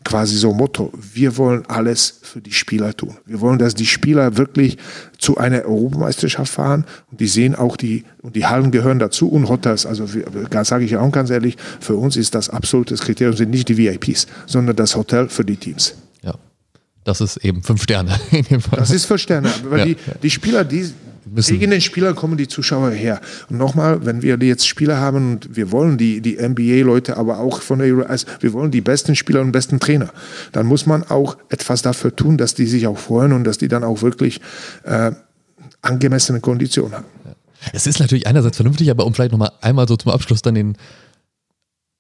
[0.07, 0.93] quasi so Motto.
[0.95, 3.17] Wir wollen alles für die Spieler tun.
[3.27, 4.79] Wir wollen, dass die Spieler wirklich
[5.19, 9.49] zu einer Europameisterschaft fahren und die sehen auch die, und die Hallen gehören dazu und
[9.49, 9.85] Hotels.
[9.85, 10.07] Also
[10.63, 14.29] sage ich auch ganz ehrlich, für uns ist das absolutes Kriterium, sind nicht die VIPs,
[14.47, 15.97] sondern das Hotel für die Teams.
[16.23, 16.37] Ja.
[17.03, 18.79] Das ist eben fünf Sterne in dem Fall.
[18.79, 19.85] Das ist fünf Sterne, weil ja.
[19.87, 20.89] die, die Spieler, die,
[21.27, 21.59] müssen.
[21.59, 23.21] Gegen den Spieler kommen die Zuschauer her.
[23.51, 27.63] Und nochmal, wenn wir jetzt Spieler haben und wir wollen die, die NBA-Leute, aber auch
[27.63, 30.11] von der Euro, also wir wollen die besten Spieler und besten Trainer,
[30.53, 33.69] dann muss man auch etwas dafür tun, dass die sich auch freuen und dass die
[33.69, 34.41] dann auch wirklich
[34.85, 35.13] äh,
[35.83, 37.07] angemessene Konditionen haben.
[37.73, 40.77] Es ist natürlich einerseits vernünftig, aber um vielleicht nochmal einmal so zum Abschluss dann den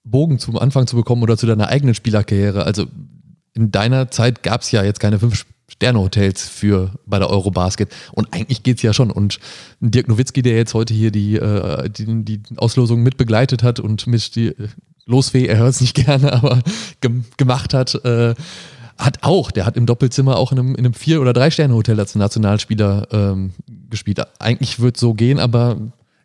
[0.04, 2.64] Bogen zum Anfang zu bekommen oder zu deiner eigenen Spielerkarriere.
[2.64, 2.86] Also
[3.54, 7.88] in deiner Zeit gab es ja jetzt keine fünf Sterne-Hotels für bei der Eurobasket.
[8.12, 9.10] Und eigentlich geht es ja schon.
[9.10, 9.38] Und
[9.80, 14.06] Dirk Nowitzki, der jetzt heute hier die, äh, die, die Auslosung mit begleitet hat und
[14.06, 14.54] mit die
[15.06, 16.60] Losfee, er hört es nicht gerne, aber
[17.00, 18.34] gem gemacht hat, äh,
[18.98, 22.14] hat auch, der hat im Doppelzimmer auch in einem, in einem Vier- oder Drei-Sterne-Hotel als
[22.14, 23.52] Nationalspieler ähm,
[23.90, 24.20] gespielt.
[24.38, 25.76] Eigentlich wird es so gehen, aber.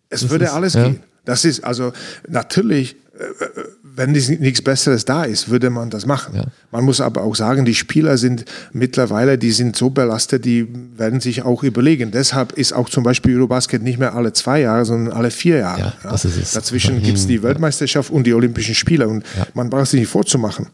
[0.10, 0.86] Es würde ist, alles ja.
[0.86, 1.04] gehen.
[1.26, 1.94] Das ist also
[2.28, 2.96] natürlich.
[3.18, 3.64] Äh, äh
[3.96, 6.36] wenn nichts Besseres da ist, würde man das machen.
[6.36, 6.46] Ja.
[6.72, 10.68] Man muss aber auch sagen, die Spieler sind mittlerweile, die sind so belastet, die
[10.98, 12.12] werden sich auch überlegen.
[12.12, 15.80] Deshalb ist auch zum Beispiel Eurobasket nicht mehr alle zwei Jahre, sondern alle vier Jahre.
[15.80, 16.10] Ja, ja.
[16.12, 19.08] Dazwischen gibt es die Weltmeisterschaft und die Olympischen Spiele.
[19.08, 20.68] Und man braucht sich nicht vorzumachen.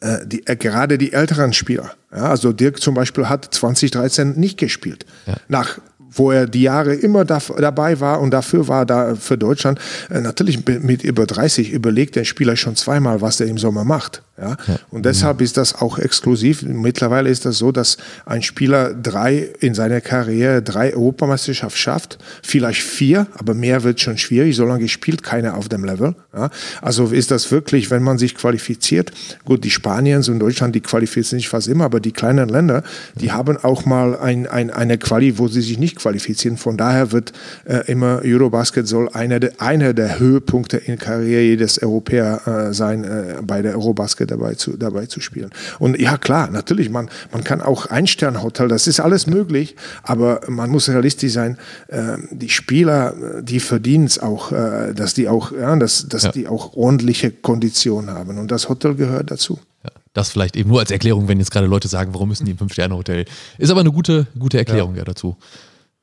[0.00, 5.06] Äh, die, äh, gerade die älteren Spieler, also Dirk zum Beispiel hat 2013 nicht gespielt.
[5.48, 5.78] Nach
[6.16, 9.78] wo er die Jahre immer da, dabei war und dafür war da für Deutschland.
[10.10, 14.22] Äh, natürlich mit über 30 überlegt der Spieler schon zweimal, was er im Sommer macht.
[14.38, 14.56] Ja?
[14.66, 14.76] ja.
[14.90, 16.62] Und deshalb ist das auch exklusiv.
[16.62, 22.82] Mittlerweile ist das so, dass ein Spieler drei in seiner Karriere drei Europameisterschaften schafft, vielleicht
[22.82, 26.14] vier, aber mehr wird schon schwierig, solange spielt keiner auf dem Level.
[26.34, 26.50] Ja?
[26.82, 29.12] Also ist das wirklich, wenn man sich qualifiziert,
[29.44, 32.82] gut, die Spaniens und Deutschland, die qualifizieren sich fast immer, aber die kleinen Länder,
[33.14, 36.56] die haben auch mal ein, ein, eine Quali, wo sie sich nicht qualifizieren.
[36.56, 37.32] Von daher wird
[37.64, 43.04] äh, immer Eurobasket soll einer der, einer der Höhepunkte in Karriere jedes Europäer äh, sein,
[43.04, 45.50] äh, bei der Eurobasket dabei zu, dabei zu spielen.
[45.78, 50.40] Und ja, klar, natürlich, man, man kann auch ein Sternhotel, das ist alles möglich, aber
[50.48, 51.58] man muss realistisch sein,
[51.88, 56.32] äh, die Spieler, die verdienen es auch, äh, dass die auch, ja, dass, dass ja.
[56.32, 58.38] die auch ordentliche Konditionen haben.
[58.38, 59.58] Und das Hotel gehört dazu.
[59.84, 59.90] Ja.
[60.12, 62.58] Das vielleicht eben nur als Erklärung, wenn jetzt gerade Leute sagen, warum müssen die im
[62.58, 63.26] Fünf-Sterne-Hotel?
[63.58, 64.98] Ist aber eine gute, gute Erklärung ja.
[64.98, 65.36] ja dazu.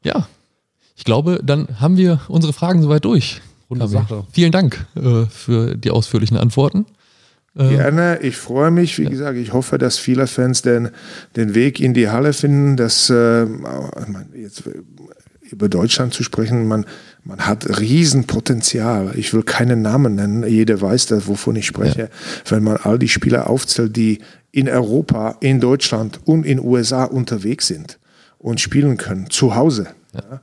[0.04, 0.28] Ja,
[0.96, 3.42] ich glaube, dann haben wir unsere Fragen soweit durch.
[3.70, 4.26] Runde Sache.
[4.32, 6.86] Vielen Dank äh, für die ausführlichen Antworten.
[7.56, 8.98] Äh, Gerne, ich freue mich.
[8.98, 9.10] Wie ja.
[9.10, 10.90] gesagt, ich hoffe, dass viele Fans den,
[11.36, 13.46] den Weg in die Halle finden, dass äh,
[14.36, 14.64] jetzt
[15.54, 16.86] über Deutschland zu sprechen, man,
[17.24, 19.14] man hat Riesenpotenzial.
[19.16, 22.02] Ich will keinen Namen nennen, jeder weiß das, wovon ich spreche.
[22.02, 22.08] Ja.
[22.50, 24.20] Wenn man all die Spieler aufzählt, die
[24.52, 28.00] in Europa, in Deutschland und in USA unterwegs sind
[28.40, 29.88] und spielen können, zu Hause.
[30.14, 30.42] Ja.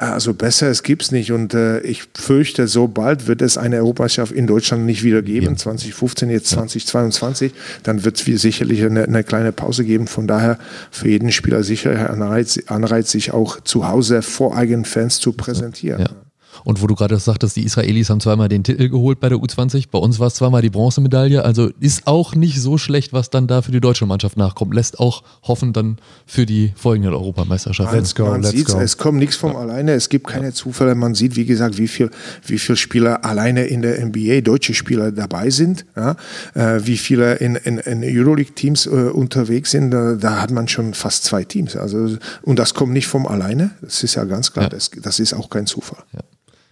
[0.00, 1.30] Also besser, es gibt es nicht.
[1.30, 5.48] Und äh, ich fürchte, so bald wird es eine Europameisterschaft in Deutschland nicht wieder geben.
[5.48, 5.56] Ja.
[5.56, 7.52] 2015, jetzt 2022.
[7.82, 10.06] Dann wird es sicherlich eine, eine, kleine Pause geben.
[10.06, 10.58] Von daher
[10.90, 16.00] für jeden Spieler sicher Anreiz, Anreiz sich auch zu Hause vor eigenen Fans zu präsentieren.
[16.00, 16.29] Ja.
[16.64, 19.86] Und wo du gerade sagtest, die Israelis haben zweimal den Titel geholt bei der U20.
[19.90, 21.44] Bei uns war es zweimal die Bronzemedaille.
[21.44, 24.74] Also ist auch nicht so schlecht, was dann da für die deutsche Mannschaft nachkommt.
[24.74, 27.96] Lässt auch hoffen dann für die folgenden Europameisterschaften.
[27.96, 28.78] Let's go, man let's go.
[28.78, 29.58] Es kommt nichts von ja.
[29.58, 29.92] alleine.
[29.92, 30.94] Es gibt keine Zufälle.
[30.94, 32.10] Man sieht, wie gesagt, wie viele
[32.46, 35.84] wie viel Spieler alleine in der NBA, deutsche Spieler dabei sind.
[35.96, 36.16] Ja?
[36.54, 39.90] Äh, wie viele in, in, in Euroleague-Teams äh, unterwegs sind.
[39.90, 41.76] Da, da, hat man schon fast zwei Teams.
[41.76, 43.70] Also, und das kommt nicht von alleine.
[43.80, 44.64] Das ist ja ganz klar.
[44.64, 44.68] Ja.
[44.70, 46.02] Das, das ist auch kein Zufall.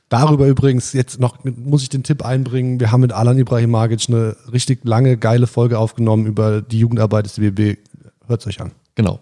[0.08, 4.36] Darüber übrigens, jetzt noch muss ich den Tipp einbringen, wir haben mit Alan Ibrahimagic eine
[4.50, 7.78] richtig lange, geile Folge aufgenommen über die Jugendarbeit des DBB.
[8.26, 8.72] Hört es euch an.
[8.94, 9.20] Genau.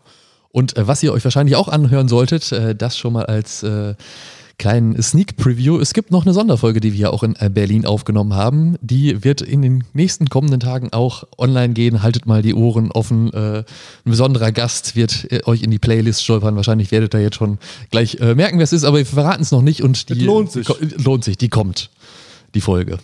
[0.52, 3.94] Und äh, was ihr euch wahrscheinlich auch anhören solltet, äh, das schon mal als äh,
[4.58, 5.78] kleinen Sneak Preview.
[5.78, 8.76] Es gibt noch eine Sonderfolge, die wir ja auch in äh, Berlin aufgenommen haben.
[8.80, 12.02] Die wird in den nächsten kommenden Tagen auch online gehen.
[12.02, 13.32] Haltet mal die Ohren offen.
[13.32, 13.64] Äh, ein
[14.04, 16.56] besonderer Gast wird äh, euch in die Playlist stolpern.
[16.56, 17.58] Wahrscheinlich werdet ihr jetzt schon
[17.90, 20.52] gleich merken, wer es ist, aber wir verraten es noch nicht und die das lohnt
[20.52, 20.68] sich.
[21.04, 21.90] Lohnt sich, die kommt,
[22.54, 22.98] die Folge.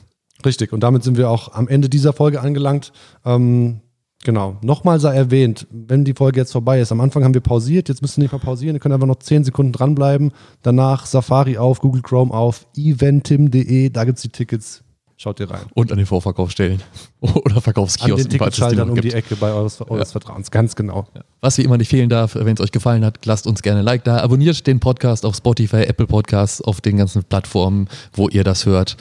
[0.45, 2.93] Richtig, und damit sind wir auch am Ende dieser Folge angelangt.
[3.25, 3.81] Ähm,
[4.25, 4.57] Genau.
[4.63, 6.93] Nochmal sei erwähnt, wenn die Folge jetzt vorbei ist.
[6.93, 8.77] Am Anfang haben wir pausiert, jetzt müsst ihr nicht mehr pausieren.
[8.77, 10.33] Ihr könnt einfach noch 10 Sekunden dranbleiben.
[10.63, 14.85] Danach Safari auf, Google Chrome auf, eventim.de, da gibt es die Tickets.
[15.23, 15.61] Schaut ihr rein.
[15.75, 16.83] Und an den Vorverkaufsstellen.
[17.21, 18.13] Oder Verkaufskiosken.
[18.13, 20.13] An den Ticketschaltern um die Ecke bei eures, eures ja.
[20.13, 20.51] Vertrauens.
[20.51, 21.07] Ganz genau.
[21.15, 21.21] Ja.
[21.41, 23.85] Was wie immer nicht fehlen darf, wenn es euch gefallen hat, lasst uns gerne ein
[23.85, 24.19] Like da.
[24.19, 28.97] Abonniert den Podcast auf Spotify, Apple Podcasts, auf den ganzen Plattformen, wo ihr das hört.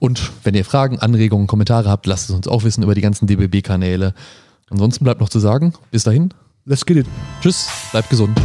[0.00, 3.28] Und wenn ihr Fragen, Anregungen, Kommentare habt, lasst es uns auch wissen über die ganzen
[3.28, 4.14] DBB-Kanäle.
[4.70, 6.32] Ansonsten bleibt noch zu sagen, bis dahin.
[6.64, 7.06] Let's get it.
[7.42, 8.38] Tschüss, bleibt gesund.